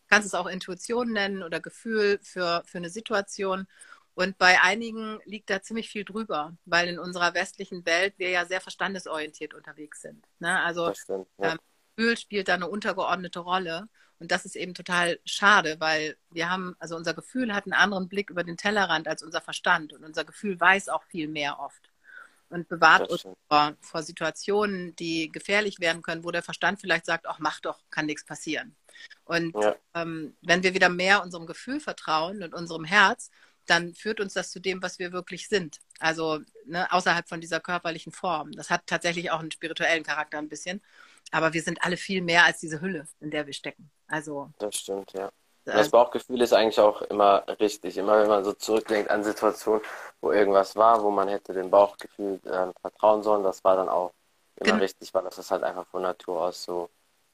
kannst 0.10 0.28
es 0.28 0.34
auch 0.34 0.48
Intuition 0.48 1.12
nennen 1.12 1.44
oder 1.44 1.60
Gefühl 1.60 2.20
für, 2.22 2.64
für 2.66 2.78
eine 2.78 2.90
Situation. 2.90 3.68
Und 4.16 4.38
bei 4.38 4.62
einigen 4.62 5.20
liegt 5.24 5.50
da 5.50 5.62
ziemlich 5.62 5.90
viel 5.90 6.04
drüber, 6.04 6.58
weil 6.66 6.90
in 6.90 7.00
unserer 7.00 7.34
westlichen 7.34 7.86
Welt 7.86 8.16
wir 8.18 8.30
ja 8.30 8.46
sehr 8.46 8.60
verstandesorientiert 8.60 9.54
unterwegs 9.54 10.02
sind. 10.02 10.26
Ne? 10.40 10.60
Also 10.62 10.94
stimmt, 10.94 11.28
ja. 11.38 11.54
ähm, 11.54 11.60
Gefühl 11.96 12.18
spielt 12.18 12.48
da 12.48 12.56
eine 12.56 12.68
untergeordnete 12.68 13.40
Rolle. 13.40 13.88
Und 14.20 14.32
das 14.32 14.46
ist 14.46 14.56
eben 14.58 14.74
total 14.74 15.20
schade, 15.24 15.78
weil 15.80 16.18
wir 16.32 16.50
haben, 16.50 16.76
also 16.80 16.96
unser 16.98 17.14
Gefühl 17.14 17.54
hat 17.54 17.66
einen 17.66 17.74
anderen 17.74 18.10
Blick 18.10 18.30
über 18.30 18.44
den 18.44 18.58
Tellerrand 18.58 19.08
als 19.08 19.24
unser 19.24 19.40
Verstand. 19.40 19.94
Und 19.94 20.04
unser 20.04 20.26
Gefühl 20.26 20.60
weiß 20.60 20.90
auch 20.90 21.04
viel 21.04 21.28
mehr 21.28 21.60
oft. 21.60 21.90
und 22.50 22.68
bewahrt 22.68 23.10
uns 23.10 23.28
vor, 23.48 23.76
vor, 23.80 24.04
Situationen, 24.04 24.96
die 24.96 25.32
gefährlich 25.32 25.80
werden 25.80 26.02
können, 26.02 26.24
wo 26.24 26.32
der 26.32 26.42
Verstand 26.42 26.82
vielleicht 26.82 27.06
sagt, 27.06 27.28
ach, 27.28 27.38
mach 27.40 27.60
doch, 27.60 27.80
kann 27.92 28.08
nichts 28.08 28.26
passieren. 28.26 28.76
Und 29.26 29.56
ja. 29.56 29.76
ähm, 29.94 30.36
wenn 30.42 30.64
wir 30.64 30.74
wieder 30.74 30.90
mehr 30.90 31.24
unserem 31.24 31.46
Gefühl 31.46 31.80
vertrauen 31.80 32.44
und 32.44 32.54
unserem 32.54 32.86
Herz, 32.86 33.30
dann 33.66 33.94
führt 33.94 34.20
uns 34.20 34.34
das 34.34 34.52
zu 34.52 34.60
dem, 34.60 34.82
was 34.82 35.00
wir 35.00 35.12
wirklich 35.12 35.48
sind. 35.48 35.80
Also 36.00 36.40
ne, 36.66 36.92
außerhalb 36.92 37.28
von 37.28 37.42
dieser 37.42 37.60
körperlichen 37.60 38.12
Form. 38.12 38.52
Das 38.54 38.70
hat 38.70 38.88
tatsächlich 38.88 39.32
auch 39.32 39.40
einen 39.40 39.52
spirituellen 39.52 40.04
Charakter 40.04 40.38
ein 40.38 40.50
bisschen. 40.50 40.82
Aber 41.32 41.54
wir 41.54 41.62
sind 41.62 41.84
alle 41.84 41.98
viel 41.98 42.22
mehr 42.22 42.46
als 42.46 42.60
diese 42.60 42.82
Hülle, 42.82 43.08
in 43.20 43.30
der 43.30 43.46
wir 43.46 43.54
stecken. 43.54 43.92
Also. 44.08 44.50
Das 44.58 44.76
stimmt, 44.76 45.14
ja. 45.14 45.32
Das 45.66 45.90
Bauchgefühl 45.90 46.42
ist 46.42 46.54
eigentlich 46.54 46.80
auch 46.80 47.02
immer 47.04 47.44
richtig. 47.60 47.98
Immer 47.98 48.22
wenn 48.22 48.28
man 48.28 48.44
so 48.44 48.54
zurückdenkt 48.54 49.12
an 49.12 49.24
Situationen, 49.24 49.84
wo 50.22 50.32
irgendwas 50.32 50.76
war, 50.76 51.04
wo 51.04 51.12
man 51.12 51.28
hätte 51.28 51.54
dem 51.54 51.70
Bauchgefühl 51.70 52.40
äh, 52.46 52.72
vertrauen 52.82 53.22
sollen, 53.22 53.44
das 53.44 53.64
war 53.64 53.76
dann 53.76 53.90
auch 53.90 54.12
immer 54.56 54.72
genau. 54.72 54.82
richtig, 54.82 55.14
weil 55.14 55.24
das 55.24 55.38
ist 55.38 55.52
halt 55.52 55.64
einfach 55.64 55.86
von 55.88 56.02
Natur 56.02 56.42
aus 56.42 56.64
so, 56.64 56.90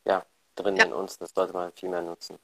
ja, 0.05 0.25
drin 0.55 0.75
ja. 0.75 0.85
in 0.85 0.93
uns. 0.93 1.17
Das 1.17 1.31
sollte 1.33 1.53
man 1.53 1.71
viel 1.73 1.89
mehr 1.89 2.01
nutzen. 2.01 2.37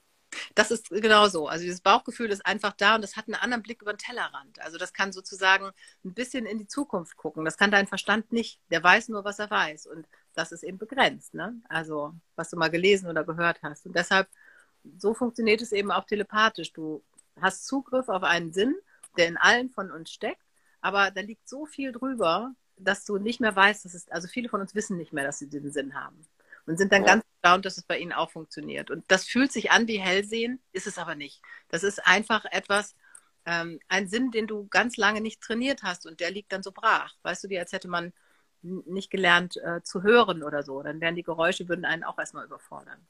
Das 0.55 0.71
ist 0.71 0.89
genau 0.89 1.27
so. 1.27 1.47
Also 1.47 1.63
dieses 1.63 1.81
Bauchgefühl 1.81 2.31
ist 2.31 2.45
einfach 2.45 2.73
da 2.73 2.95
und 2.95 3.01
das 3.01 3.15
hat 3.15 3.27
einen 3.27 3.35
anderen 3.35 3.63
Blick 3.63 3.81
über 3.81 3.93
den 3.93 3.97
Tellerrand. 3.97 4.59
Also 4.61 4.77
das 4.77 4.93
kann 4.93 5.11
sozusagen 5.11 5.71
ein 6.05 6.13
bisschen 6.13 6.45
in 6.45 6.57
die 6.57 6.67
Zukunft 6.67 7.17
gucken. 7.17 7.45
Das 7.45 7.57
kann 7.57 7.71
dein 7.71 7.87
Verstand 7.87 8.31
nicht. 8.31 8.59
Der 8.69 8.83
weiß 8.83 9.09
nur, 9.09 9.23
was 9.23 9.39
er 9.39 9.49
weiß. 9.49 9.87
Und 9.87 10.07
das 10.33 10.51
ist 10.51 10.63
eben 10.63 10.77
begrenzt. 10.77 11.33
Ne? 11.33 11.61
Also 11.67 12.13
was 12.35 12.49
du 12.49 12.57
mal 12.57 12.69
gelesen 12.69 13.09
oder 13.09 13.23
gehört 13.23 13.61
hast. 13.61 13.85
Und 13.85 13.95
deshalb, 13.95 14.27
so 14.97 15.13
funktioniert 15.13 15.61
es 15.61 15.71
eben 15.71 15.91
auch 15.91 16.05
telepathisch. 16.05 16.71
Du 16.73 17.03
hast 17.39 17.67
Zugriff 17.67 18.07
auf 18.07 18.23
einen 18.23 18.53
Sinn, 18.53 18.75
der 19.17 19.27
in 19.27 19.37
allen 19.37 19.69
von 19.69 19.91
uns 19.91 20.11
steckt. 20.11 20.43
Aber 20.79 21.11
da 21.11 21.21
liegt 21.21 21.47
so 21.47 21.65
viel 21.65 21.91
drüber, 21.91 22.53
dass 22.77 23.05
du 23.05 23.17
nicht 23.17 23.41
mehr 23.41 23.55
weißt, 23.55 23.85
dass 23.85 23.93
es, 23.93 24.09
also 24.09 24.27
viele 24.27 24.49
von 24.49 24.61
uns 24.61 24.73
wissen 24.75 24.97
nicht 24.97 25.13
mehr, 25.13 25.25
dass 25.25 25.39
sie 25.39 25.47
diesen 25.47 25.71
Sinn 25.71 25.93
haben 25.93 26.25
und 26.71 26.77
sind 26.77 26.93
dann 26.93 27.01
ja. 27.01 27.07
ganz 27.07 27.25
erstaunt, 27.35 27.65
dass 27.65 27.77
es 27.77 27.83
bei 27.83 27.97
ihnen 27.97 28.13
auch 28.13 28.31
funktioniert. 28.31 28.89
Und 28.89 29.03
das 29.09 29.25
fühlt 29.25 29.51
sich 29.51 29.71
an 29.71 29.89
wie 29.89 29.99
Hellsehen, 29.99 30.61
ist 30.71 30.87
es 30.87 30.97
aber 30.97 31.15
nicht. 31.15 31.41
Das 31.67 31.83
ist 31.83 32.07
einfach 32.07 32.45
etwas, 32.45 32.95
ähm, 33.45 33.81
ein 33.89 34.07
Sinn, 34.07 34.31
den 34.31 34.47
du 34.47 34.67
ganz 34.69 34.95
lange 34.95 35.19
nicht 35.19 35.41
trainiert 35.41 35.83
hast 35.83 36.05
und 36.05 36.21
der 36.21 36.31
liegt 36.31 36.53
dann 36.53 36.63
so 36.63 36.71
brach. 36.71 37.13
Weißt 37.23 37.43
du, 37.43 37.49
wie 37.49 37.59
als 37.59 37.73
hätte 37.73 37.89
man 37.89 38.13
nicht 38.61 39.09
gelernt 39.09 39.57
äh, 39.57 39.83
zu 39.83 40.01
hören 40.01 40.43
oder 40.43 40.63
so. 40.63 40.81
Dann 40.81 41.01
wären 41.01 41.15
die 41.15 41.23
Geräusche, 41.23 41.67
würden 41.67 41.83
einen 41.83 42.05
auch 42.05 42.17
erstmal 42.17 42.45
überfordern. 42.45 43.05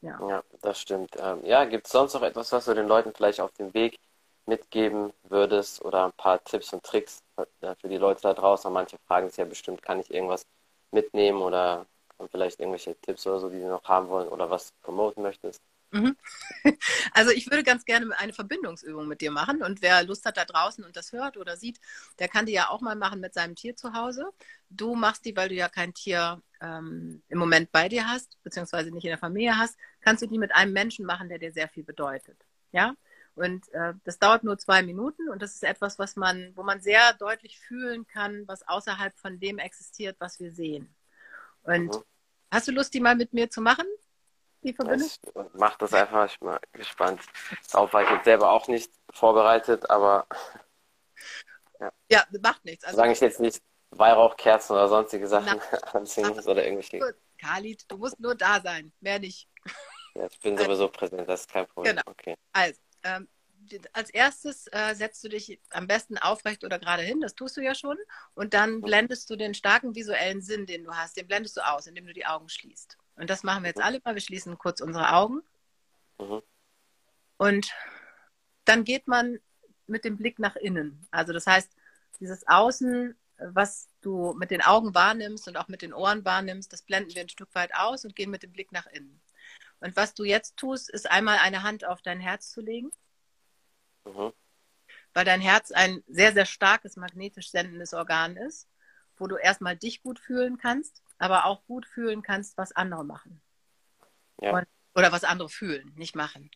Ja, 0.00 0.18
ja 0.26 0.44
das 0.62 0.80
stimmt. 0.80 1.16
Ähm, 1.18 1.44
ja, 1.44 1.66
gibt 1.66 1.86
es 1.86 1.92
sonst 1.92 2.14
noch 2.14 2.22
etwas, 2.22 2.50
was 2.52 2.64
du 2.64 2.72
den 2.72 2.88
Leuten 2.88 3.12
vielleicht 3.14 3.40
auf 3.40 3.52
dem 3.52 3.74
Weg 3.74 3.98
mitgeben 4.46 5.12
würdest 5.24 5.84
oder 5.84 6.06
ein 6.06 6.12
paar 6.12 6.42
Tipps 6.44 6.72
und 6.72 6.82
Tricks 6.82 7.20
äh, 7.36 7.74
für 7.74 7.88
die 7.88 7.98
Leute 7.98 8.22
da 8.22 8.32
draußen? 8.32 8.72
Manche 8.72 8.96
fragen 9.06 9.28
sich 9.28 9.36
ja 9.36 9.44
bestimmt, 9.44 9.82
kann 9.82 10.00
ich 10.00 10.10
irgendwas 10.10 10.46
mitnehmen 10.92 11.42
oder 11.42 11.84
und 12.18 12.30
vielleicht 12.30 12.60
irgendwelche 12.60 12.94
Tipps 13.00 13.26
oder 13.26 13.40
so, 13.40 13.50
die 13.50 13.60
du 13.60 13.68
noch 13.68 13.84
haben 13.84 14.08
wollen 14.08 14.28
oder 14.28 14.50
was 14.50 14.72
promoten 14.82 15.22
möchtest? 15.22 15.60
Mhm. 15.90 16.16
Also 17.12 17.30
ich 17.30 17.50
würde 17.50 17.62
ganz 17.62 17.84
gerne 17.84 18.10
eine 18.18 18.32
Verbindungsübung 18.34 19.08
mit 19.08 19.22
dir 19.22 19.30
machen 19.30 19.62
und 19.62 19.80
wer 19.80 20.04
Lust 20.04 20.26
hat 20.26 20.36
da 20.36 20.44
draußen 20.44 20.84
und 20.84 20.96
das 20.96 21.12
hört 21.12 21.36
oder 21.38 21.56
sieht, 21.56 21.80
der 22.18 22.28
kann 22.28 22.44
die 22.44 22.52
ja 22.52 22.68
auch 22.68 22.82
mal 22.82 22.96
machen 22.96 23.20
mit 23.20 23.32
seinem 23.32 23.54
Tier 23.54 23.74
zu 23.74 23.94
Hause. 23.94 24.30
Du 24.68 24.94
machst 24.94 25.24
die, 25.24 25.34
weil 25.36 25.48
du 25.48 25.54
ja 25.54 25.68
kein 25.68 25.94
Tier 25.94 26.42
ähm, 26.60 27.22
im 27.28 27.38
Moment 27.38 27.72
bei 27.72 27.88
dir 27.88 28.06
hast, 28.06 28.36
beziehungsweise 28.42 28.90
nicht 28.90 29.04
in 29.04 29.10
der 29.10 29.18
Familie 29.18 29.56
hast, 29.56 29.76
kannst 30.00 30.22
du 30.22 30.26
die 30.26 30.38
mit 30.38 30.54
einem 30.54 30.72
Menschen 30.72 31.06
machen, 31.06 31.28
der 31.28 31.38
dir 31.38 31.52
sehr 31.52 31.68
viel 31.68 31.84
bedeutet. 31.84 32.36
Ja? 32.72 32.94
Und 33.34 33.72
äh, 33.72 33.94
das 34.04 34.18
dauert 34.18 34.44
nur 34.44 34.58
zwei 34.58 34.82
Minuten 34.82 35.28
und 35.28 35.40
das 35.40 35.54
ist 35.54 35.64
etwas, 35.64 35.98
was 35.98 36.16
man, 36.16 36.52
wo 36.54 36.62
man 36.62 36.80
sehr 36.80 37.14
deutlich 37.14 37.58
fühlen 37.58 38.06
kann, 38.06 38.46
was 38.46 38.66
außerhalb 38.66 39.16
von 39.16 39.38
dem 39.40 39.58
existiert, 39.58 40.16
was 40.18 40.40
wir 40.40 40.52
sehen. 40.52 40.94
Und 41.66 41.94
mhm. 41.94 42.04
hast 42.50 42.68
du 42.68 42.72
Lust, 42.72 42.94
die 42.94 43.00
mal 43.00 43.16
mit 43.16 43.32
mir 43.32 43.50
zu 43.50 43.60
machen? 43.60 43.86
Die 44.62 44.72
Verbindung? 44.72 45.08
Ich 45.08 45.32
mach 45.54 45.76
das 45.76 45.92
einfach, 45.92 46.30
ich 46.30 46.38
bin 46.38 46.48
mal 46.48 46.60
gespannt. 46.72 47.20
Darauf 47.70 47.92
war 47.92 48.02
ich 48.02 48.10
jetzt 48.10 48.24
selber 48.24 48.50
auch 48.50 48.68
nicht 48.68 48.90
vorbereitet, 49.10 49.88
aber. 49.90 50.26
Ja, 51.78 51.92
ja 52.10 52.24
macht 52.40 52.64
nichts. 52.64 52.84
Also, 52.84 52.96
Solange 52.96 53.12
ich 53.12 53.20
jetzt 53.20 53.38
nicht 53.38 53.62
Weihrauchkerzen 53.90 54.74
oder 54.74 54.88
sonstige 54.88 55.28
Sachen 55.28 55.60
anziehen 55.92 56.28
muss 56.28 56.46
oder 56.46 56.64
irgendwelche. 56.64 56.98
Gut. 57.00 57.14
Khalid, 57.38 57.84
du 57.88 57.98
musst 57.98 58.18
nur 58.18 58.34
da 58.34 58.62
sein, 58.62 58.92
mehr 59.00 59.18
nicht. 59.18 59.46
Ja, 60.14 60.26
ich 60.26 60.40
bin 60.40 60.54
also, 60.58 60.64
sowieso 60.64 60.88
präsent, 60.88 61.28
das 61.28 61.40
ist 61.42 61.50
kein 61.50 61.66
Problem. 61.66 61.96
Genau. 61.96 62.02
Okay. 62.06 62.34
Also, 62.52 62.80
ähm, 63.02 63.28
als 63.92 64.10
erstes 64.10 64.66
äh, 64.72 64.94
setzt 64.94 65.22
du 65.24 65.28
dich 65.28 65.60
am 65.70 65.86
besten 65.86 66.18
aufrecht 66.18 66.64
oder 66.64 66.78
gerade 66.78 67.02
hin, 67.02 67.20
das 67.20 67.34
tust 67.34 67.56
du 67.56 67.60
ja 67.60 67.74
schon. 67.74 67.96
Und 68.34 68.54
dann 68.54 68.80
blendest 68.80 69.28
du 69.30 69.36
den 69.36 69.54
starken 69.54 69.94
visuellen 69.94 70.42
Sinn, 70.42 70.66
den 70.66 70.84
du 70.84 70.94
hast, 70.94 71.16
den 71.16 71.26
blendest 71.26 71.56
du 71.56 71.66
aus, 71.66 71.86
indem 71.86 72.06
du 72.06 72.12
die 72.12 72.26
Augen 72.26 72.48
schließt. 72.48 72.96
Und 73.16 73.30
das 73.30 73.42
machen 73.42 73.62
wir 73.62 73.68
jetzt 73.68 73.82
alle 73.82 74.00
mal. 74.04 74.14
Wir 74.14 74.22
schließen 74.22 74.58
kurz 74.58 74.80
unsere 74.80 75.12
Augen. 75.12 75.42
Mhm. 76.18 76.42
Und 77.38 77.72
dann 78.64 78.84
geht 78.84 79.06
man 79.06 79.38
mit 79.86 80.04
dem 80.04 80.16
Blick 80.16 80.38
nach 80.38 80.56
innen. 80.56 81.06
Also 81.10 81.32
das 81.32 81.46
heißt, 81.46 81.70
dieses 82.20 82.46
Außen, 82.46 83.16
was 83.38 83.88
du 84.00 84.34
mit 84.34 84.50
den 84.50 84.62
Augen 84.62 84.94
wahrnimmst 84.94 85.46
und 85.48 85.56
auch 85.56 85.68
mit 85.68 85.82
den 85.82 85.92
Ohren 85.92 86.24
wahrnimmst, 86.24 86.72
das 86.72 86.82
blenden 86.82 87.14
wir 87.14 87.22
ein 87.22 87.28
Stück 87.28 87.54
weit 87.54 87.74
aus 87.74 88.04
und 88.04 88.16
gehen 88.16 88.30
mit 88.30 88.42
dem 88.42 88.52
Blick 88.52 88.72
nach 88.72 88.86
innen. 88.86 89.20
Und 89.80 89.94
was 89.96 90.14
du 90.14 90.24
jetzt 90.24 90.56
tust, 90.56 90.88
ist 90.88 91.10
einmal 91.10 91.38
eine 91.38 91.62
Hand 91.62 91.84
auf 91.84 92.00
dein 92.00 92.20
Herz 92.20 92.50
zu 92.50 92.60
legen 92.60 92.90
Mhm. 94.06 94.32
Weil 95.12 95.24
dein 95.24 95.40
Herz 95.40 95.72
ein 95.72 96.02
sehr, 96.06 96.32
sehr 96.32 96.46
starkes 96.46 96.96
magnetisch 96.96 97.50
sendendes 97.50 97.92
Organ 97.92 98.36
ist, 98.36 98.68
wo 99.16 99.26
du 99.26 99.36
erstmal 99.36 99.76
dich 99.76 100.02
gut 100.02 100.18
fühlen 100.18 100.58
kannst, 100.58 101.02
aber 101.18 101.46
auch 101.46 101.64
gut 101.66 101.86
fühlen 101.86 102.22
kannst, 102.22 102.56
was 102.56 102.72
andere 102.72 103.04
machen. 103.04 103.40
Ja. 104.40 104.52
Und, 104.52 104.66
oder 104.94 105.12
was 105.12 105.24
andere 105.24 105.48
fühlen, 105.48 105.92
nicht 105.96 106.14
machen. 106.14 106.50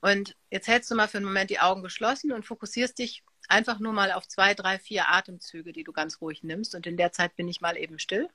Und 0.00 0.36
jetzt 0.50 0.68
hältst 0.68 0.90
du 0.90 0.94
mal 0.94 1.08
für 1.08 1.18
einen 1.18 1.26
Moment 1.26 1.50
die 1.50 1.60
Augen 1.60 1.82
geschlossen 1.82 2.32
und 2.32 2.44
fokussierst 2.44 2.98
dich 2.98 3.24
einfach 3.48 3.78
nur 3.78 3.92
mal 3.92 4.12
auf 4.12 4.28
zwei, 4.28 4.54
drei, 4.54 4.78
vier 4.78 5.08
Atemzüge, 5.08 5.72
die 5.72 5.84
du 5.84 5.92
ganz 5.92 6.20
ruhig 6.20 6.42
nimmst. 6.42 6.74
Und 6.74 6.86
in 6.86 6.96
der 6.96 7.12
Zeit 7.12 7.36
bin 7.36 7.48
ich 7.48 7.60
mal 7.60 7.76
eben 7.76 7.98
still. 7.98 8.28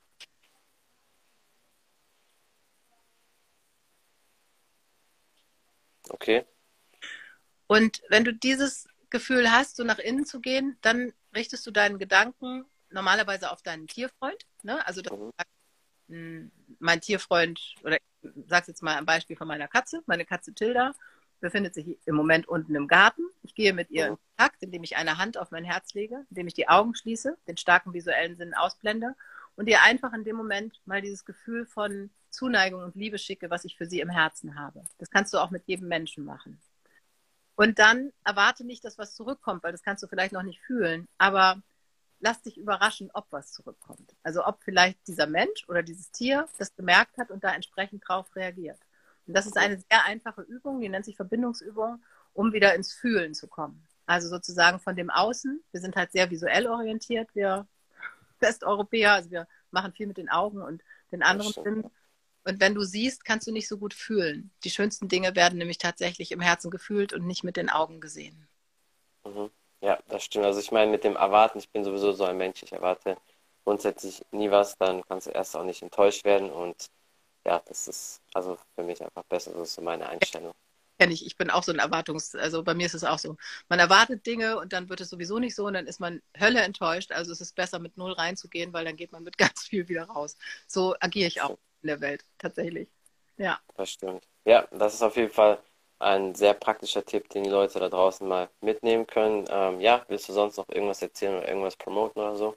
Okay. 6.10 6.46
Und 7.70 8.02
wenn 8.10 8.26
du 8.26 8.34
dieses 8.34 8.88
Gefühl 9.12 9.52
hast, 9.52 9.76
so 9.76 9.84
nach 9.84 10.00
innen 10.00 10.26
zu 10.26 10.40
gehen, 10.42 10.78
dann 10.82 11.14
richtest 11.36 11.68
du 11.68 11.72
deinen 11.72 12.00
Gedanken 12.00 12.66
normalerweise 12.90 13.52
auf 13.52 13.62
deinen 13.62 13.86
Tierfreund. 13.86 14.44
Ne? 14.64 14.86
Also 14.88 15.32
mhm. 16.08 16.52
mein 16.80 17.00
Tierfreund, 17.00 17.76
oder 17.84 17.98
ich 18.24 18.32
sage 18.48 18.66
jetzt 18.70 18.82
mal 18.82 18.98
ein 18.98 19.06
Beispiel 19.06 19.36
von 19.36 19.48
meiner 19.48 19.68
Katze. 19.68 20.02
Meine 20.08 20.26
Katze 20.26 20.52
Tilda 20.52 20.96
befindet 21.42 21.76
sich 21.76 22.00
im 22.08 22.16
Moment 22.16 22.48
unten 22.48 22.74
im 22.74 22.88
Garten. 22.88 23.22
Ich 23.44 23.54
gehe 23.54 23.72
mit 23.72 23.92
ihr 23.92 24.06
mhm. 24.06 24.12
in 24.14 24.18
Kontakt, 24.36 24.64
indem 24.64 24.84
ich 24.84 24.98
eine 24.98 25.20
Hand 25.20 25.38
auf 25.38 25.52
mein 25.52 25.64
Herz 25.64 25.94
lege, 25.94 26.26
indem 26.32 26.48
ich 26.48 26.56
die 26.56 26.70
Augen 26.70 26.96
schließe, 26.96 27.38
den 27.48 27.58
starken 27.58 27.94
visuellen 27.94 28.36
Sinn 28.36 28.56
ausblende 28.56 29.16
und 29.56 29.68
ihr 29.68 29.84
einfach 29.84 30.12
in 30.14 30.24
dem 30.24 30.38
Moment 30.38 30.82
mal 30.86 31.04
dieses 31.04 31.24
Gefühl 31.24 31.68
von 31.68 32.10
Zuneigung 32.32 32.82
und 32.82 32.96
Liebe 32.96 33.20
schicke, 33.20 33.52
was 33.52 33.64
ich 33.64 33.78
für 33.78 33.86
sie 33.86 34.00
im 34.00 34.10
Herzen 34.10 34.58
habe. 34.58 34.82
Das 34.98 35.12
kannst 35.12 35.36
du 35.36 35.38
auch 35.38 35.52
mit 35.52 35.68
jedem 35.68 35.88
Menschen 35.88 36.26
machen. 36.26 36.60
Und 37.60 37.78
dann 37.78 38.14
erwarte 38.24 38.64
nicht, 38.64 38.86
dass 38.86 38.98
was 38.98 39.16
zurückkommt, 39.16 39.64
weil 39.64 39.74
das 39.74 39.84
kannst 39.84 40.02
du 40.02 40.08
vielleicht 40.08 40.32
noch 40.32 40.44
nicht 40.44 40.62
fühlen. 40.62 41.10
Aber 41.18 41.62
lass 42.22 42.42
dich 42.42 42.58
überraschen, 42.58 43.10
ob 43.14 43.26
was 43.32 43.52
zurückkommt. 43.52 44.16
Also 44.24 44.46
ob 44.46 44.64
vielleicht 44.64 45.06
dieser 45.10 45.28
Mensch 45.28 45.68
oder 45.68 45.84
dieses 45.84 46.10
Tier 46.10 46.48
das 46.58 46.74
gemerkt 46.78 47.18
hat 47.18 47.32
und 47.32 47.44
da 47.44 47.54
entsprechend 47.54 48.08
drauf 48.08 48.34
reagiert. 48.34 48.80
Und 49.28 49.34
das 49.34 49.46
ist 49.46 49.58
eine 49.58 49.78
sehr 49.78 50.06
einfache 50.06 50.42
Übung, 50.44 50.80
die 50.80 50.88
nennt 50.88 51.04
sich 51.04 51.18
Verbindungsübung, 51.18 52.02
um 52.32 52.54
wieder 52.54 52.76
ins 52.76 52.94
Fühlen 52.94 53.34
zu 53.34 53.50
kommen. 53.50 53.86
Also 54.06 54.30
sozusagen 54.30 54.80
von 54.80 54.96
dem 54.96 55.10
Außen. 55.10 55.62
Wir 55.74 55.82
sind 55.82 55.98
halt 55.98 56.14
sehr 56.14 56.32
visuell 56.32 56.66
orientiert, 56.66 57.28
wir 57.36 57.68
Westeuropäer, 58.40 59.12
also 59.12 59.32
wir 59.32 59.50
machen 59.72 59.92
viel 59.92 60.08
mit 60.08 60.16
den 60.16 60.30
Augen 60.30 60.62
und 60.62 60.82
den 61.12 61.24
anderen 61.24 61.52
Sinnen. 61.52 61.92
Und 62.50 62.60
wenn 62.60 62.74
du 62.74 62.84
siehst, 62.84 63.26
kannst 63.26 63.48
du 63.48 63.52
nicht 63.52 63.68
so 63.68 63.78
gut 63.78 63.94
fühlen. 63.94 64.50
Die 64.64 64.72
schönsten 64.72 65.08
Dinge 65.08 65.36
werden 65.36 65.60
nämlich 65.60 65.78
tatsächlich 65.78 66.32
im 66.32 66.42
Herzen 66.42 66.72
gefühlt 66.72 67.14
und 67.14 67.28
nicht 67.28 67.44
mit 67.44 67.58
den 67.58 67.70
Augen 67.70 68.02
gesehen. 68.02 68.48
Mhm. 69.24 69.52
Ja, 69.82 70.00
das 70.08 70.24
stimmt. 70.24 70.46
Also 70.46 70.60
ich 70.60 70.72
meine, 70.72 70.90
mit 70.90 71.04
dem 71.04 71.16
Erwarten, 71.16 71.60
ich 71.60 71.70
bin 71.70 71.84
sowieso 71.84 72.12
so 72.12 72.26
ein 72.26 72.38
Mensch, 72.38 72.64
ich 72.64 72.74
erwarte 72.74 73.18
grundsätzlich 73.64 74.26
nie 74.32 74.50
was, 74.50 74.76
dann 74.78 75.04
kannst 75.08 75.28
du 75.28 75.32
erst 75.32 75.56
auch 75.56 75.64
nicht 75.64 75.84
enttäuscht 75.84 76.26
werden. 76.26 76.50
Und 76.50 76.88
ja, 77.46 77.62
das 77.66 77.88
ist 77.88 78.22
also 78.34 78.58
für 78.76 78.84
mich 78.84 79.02
einfach 79.04 79.24
besser, 79.26 79.52
das 79.52 79.70
ist 79.70 79.76
so 79.76 79.82
meine 79.84 80.10
Einstellung. 80.10 80.54
Kenne 80.98 81.14
ich, 81.14 81.26
ich 81.26 81.38
bin 81.38 81.52
auch 81.52 81.64
so 81.64 81.72
ein 81.72 81.80
Erwartungs-, 81.80 82.36
also 82.36 82.64
bei 82.64 82.74
mir 82.74 82.88
ist 82.88 82.96
es 82.96 83.04
auch 83.04 83.20
so. 83.20 83.38
Man 83.70 83.80
erwartet 83.80 84.26
Dinge 84.26 84.58
und 84.58 84.74
dann 84.74 84.90
wird 84.90 85.02
es 85.02 85.10
sowieso 85.10 85.38
nicht 85.38 85.56
so 85.56 85.68
und 85.68 85.76
dann 85.76 85.86
ist 85.86 86.00
man 86.00 86.22
Hölle 86.38 86.62
enttäuscht. 86.62 87.12
Also 87.12 87.32
es 87.32 87.42
ist 87.42 87.56
besser, 87.56 87.78
mit 87.78 87.96
null 87.96 88.12
reinzugehen, 88.12 88.74
weil 88.74 88.86
dann 88.86 88.96
geht 88.98 89.12
man 89.12 89.24
mit 89.24 89.38
ganz 89.38 89.64
viel 89.64 89.88
wieder 89.88 90.06
raus. 90.06 90.36
So 90.68 90.96
agiere 91.00 91.28
ich 91.28 91.42
auch 91.42 91.58
in 91.82 91.88
der 91.88 92.02
Welt, 92.02 92.26
tatsächlich. 92.38 92.90
Ja. 93.38 93.60
Das 93.76 93.92
stimmt. 93.92 94.28
Ja, 94.46 94.68
das 94.72 94.94
ist 94.94 95.02
auf 95.02 95.16
jeden 95.16 95.32
Fall 95.32 95.62
ein 96.00 96.34
sehr 96.34 96.54
praktischer 96.54 97.06
Tipp, 97.06 97.30
den 97.30 97.44
die 97.44 97.50
Leute 97.50 97.80
da 97.80 97.90
draußen 97.90 98.28
mal 98.28 98.50
mitnehmen 98.62 99.06
können. 99.06 99.46
Ähm, 99.50 99.82
ja, 99.82 100.06
willst 100.08 100.30
du 100.30 100.34
sonst 100.34 100.58
noch 100.58 100.70
irgendwas 100.70 101.02
erzählen 101.02 101.38
oder 101.38 101.48
irgendwas 101.48 101.76
promoten 101.76 102.22
oder 102.22 102.36
so? 102.36 102.56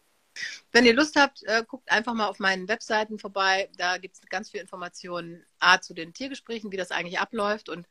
Wenn 0.71 0.87
ihr 0.87 0.95
Lust 0.95 1.17
habt, 1.17 1.43
äh, 1.45 1.63
guckt 1.67 1.91
einfach 1.91 2.15
mal 2.15 2.29
auf 2.29 2.39
meinen 2.39 2.69
Webseiten 2.69 3.19
vorbei. 3.19 3.69
Da 3.77 3.99
gibt 3.99 4.15
es 4.15 4.29
ganz 4.29 4.51
viel 4.51 4.61
Informationen, 4.61 5.45
A, 5.59 5.81
zu 5.81 5.93
den 5.93 6.15
Tiergesprächen, 6.15 6.73
wie 6.73 6.77
das 6.77 6.91
eigentlich 6.91 7.19
abläuft 7.19 7.69
und 7.69 7.87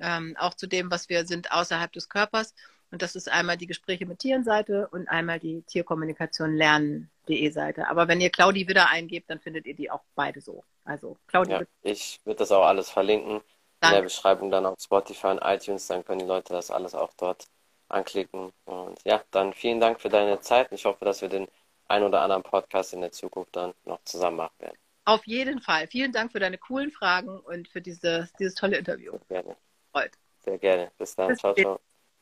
ähm, 0.00 0.36
auch 0.38 0.54
zu 0.54 0.66
dem, 0.66 0.90
was 0.90 1.08
wir 1.08 1.26
sind 1.26 1.52
außerhalb 1.52 1.92
des 1.92 2.08
Körpers. 2.08 2.54
Und 2.94 3.02
das 3.02 3.16
ist 3.16 3.28
einmal 3.28 3.56
die 3.56 3.66
Gespräche 3.66 4.06
mit 4.06 4.20
Tieren 4.20 4.44
Seite 4.44 4.86
und 4.92 5.08
einmal 5.08 5.40
die 5.40 5.62
Tierkommunikation 5.62 6.54
lernen.de 6.54 7.50
Seite. 7.50 7.88
Aber 7.88 8.06
wenn 8.06 8.20
ihr 8.20 8.30
Claudi 8.30 8.68
wieder 8.68 8.88
eingebt, 8.88 9.28
dann 9.28 9.40
findet 9.40 9.66
ihr 9.66 9.74
die 9.74 9.90
auch 9.90 10.04
beide 10.14 10.40
so. 10.40 10.62
Also 10.84 11.16
Claudi. 11.26 11.50
Ja, 11.50 11.62
ich 11.82 12.20
würde 12.22 12.38
das 12.38 12.52
auch 12.52 12.64
alles 12.64 12.90
verlinken. 12.90 13.40
Danke. 13.80 13.86
In 13.88 13.92
der 13.94 14.02
Beschreibung 14.02 14.52
dann 14.52 14.64
auf 14.64 14.78
Spotify 14.78 15.26
und 15.26 15.40
iTunes, 15.42 15.88
dann 15.88 16.04
können 16.04 16.20
die 16.20 16.24
Leute 16.24 16.52
das 16.52 16.70
alles 16.70 16.94
auch 16.94 17.12
dort 17.16 17.48
anklicken. 17.88 18.52
Und 18.64 19.00
ja, 19.02 19.24
dann 19.32 19.54
vielen 19.54 19.80
Dank 19.80 20.00
für 20.00 20.08
deine 20.08 20.38
Zeit. 20.38 20.70
Ich 20.70 20.84
hoffe, 20.84 21.04
dass 21.04 21.20
wir 21.20 21.28
den 21.28 21.48
ein 21.88 22.04
oder 22.04 22.22
anderen 22.22 22.44
Podcast 22.44 22.92
in 22.92 23.00
der 23.00 23.10
Zukunft 23.10 23.56
dann 23.56 23.74
noch 23.86 24.04
zusammen 24.04 24.36
machen 24.36 24.54
werden. 24.60 24.78
Auf 25.04 25.26
jeden 25.26 25.60
Fall. 25.60 25.88
Vielen 25.88 26.12
Dank 26.12 26.30
für 26.30 26.38
deine 26.38 26.58
coolen 26.58 26.92
Fragen 26.92 27.40
und 27.40 27.66
für 27.66 27.80
diese, 27.80 28.28
dieses 28.38 28.54
tolle 28.54 28.76
Interview. 28.76 29.18
Sehr 29.28 29.42
gerne. 29.42 29.56
Freut. 29.90 30.12
Sehr 30.38 30.58
gerne. 30.58 30.92
Bis 30.96 31.16
dann. 31.16 31.30
Bis 31.30 31.38
ciao, 31.40 31.54
ciao. 31.54 31.80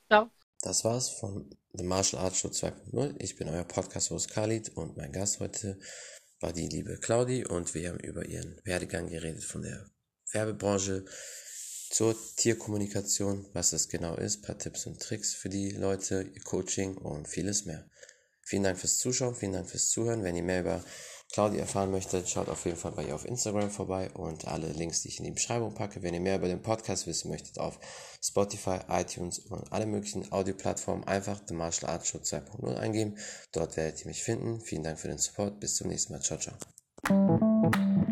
Ciao. 0.09 0.31
Das 0.63 0.85
war's 0.85 1.09
von 1.09 1.51
The 1.73 1.83
Martial 1.83 2.23
Arts 2.23 2.39
Show 2.39 2.47
2.0. 2.47 3.17
Ich 3.19 3.35
bin 3.35 3.49
euer 3.49 3.65
Podcast-Host 3.65 4.31
Khalid 4.31 4.69
und 4.77 4.97
mein 4.97 5.11
Gast 5.11 5.41
heute 5.41 5.77
war 6.39 6.53
die 6.53 6.69
liebe 6.69 6.99
Claudi 6.99 7.45
und 7.45 7.75
wir 7.75 7.89
haben 7.89 7.99
über 7.99 8.27
ihren 8.27 8.61
Werdegang 8.63 9.09
geredet 9.09 9.43
von 9.43 9.63
der 9.63 9.91
Werbebranche 10.31 11.05
zur 11.91 12.15
Tierkommunikation, 12.37 13.49
was 13.53 13.71
das 13.71 13.89
genau 13.89 14.15
ist, 14.15 14.43
paar 14.43 14.57
Tipps 14.57 14.87
und 14.87 15.03
Tricks 15.03 15.35
für 15.35 15.49
die 15.49 15.71
Leute, 15.71 16.31
ihr 16.33 16.43
Coaching 16.43 16.97
und 16.97 17.27
vieles 17.27 17.65
mehr. 17.65 17.91
Vielen 18.43 18.63
Dank 18.63 18.79
fürs 18.79 18.99
Zuschauen, 18.99 19.35
vielen 19.35 19.55
Dank 19.55 19.69
fürs 19.69 19.89
Zuhören. 19.89 20.23
Wenn 20.23 20.37
ihr 20.37 20.45
mehr 20.45 20.61
über 20.61 20.85
Claudia 21.33 21.61
erfahren 21.61 21.91
möchtet, 21.91 22.29
schaut 22.29 22.49
auf 22.49 22.65
jeden 22.67 22.77
Fall 22.77 22.93
bei 22.93 23.05
ihr 23.05 23.15
auf 23.15 23.25
Instagram 23.25 23.71
vorbei 23.71 24.11
und 24.13 24.47
alle 24.47 24.69
Links, 24.69 25.03
die 25.03 25.09
ich 25.09 25.19
in 25.19 25.25
die 25.25 25.31
Beschreibung 25.31 25.75
packe. 25.75 26.03
Wenn 26.03 26.13
ihr 26.13 26.21
mehr 26.21 26.37
über 26.37 26.49
den 26.49 26.61
Podcast 26.61 27.07
wissen 27.07 27.31
möchtet, 27.31 27.59
auf 27.59 27.79
Spotify, 28.23 28.81
iTunes 28.89 29.39
und 29.39 29.73
alle 29.73 29.87
möglichen 29.87 30.31
Audioplattformen 30.31 31.07
einfach 31.07 31.41
The 31.47 31.55
Martial 31.55 31.91
Arts 31.91 32.09
Show 32.09 32.19
2.0 32.19 32.77
eingeben. 32.77 33.17
Dort 33.53 33.79
werdet 33.79 34.01
ihr 34.01 34.09
mich 34.09 34.23
finden. 34.23 34.61
Vielen 34.61 34.83
Dank 34.83 35.01
für 35.01 35.09
den 35.09 35.19
Support. 35.19 35.59
Bis 35.59 35.77
zum 35.77 35.89
nächsten 35.89 36.13
Mal. 36.13 36.21
Ciao, 36.21 36.39
ciao. 36.39 38.12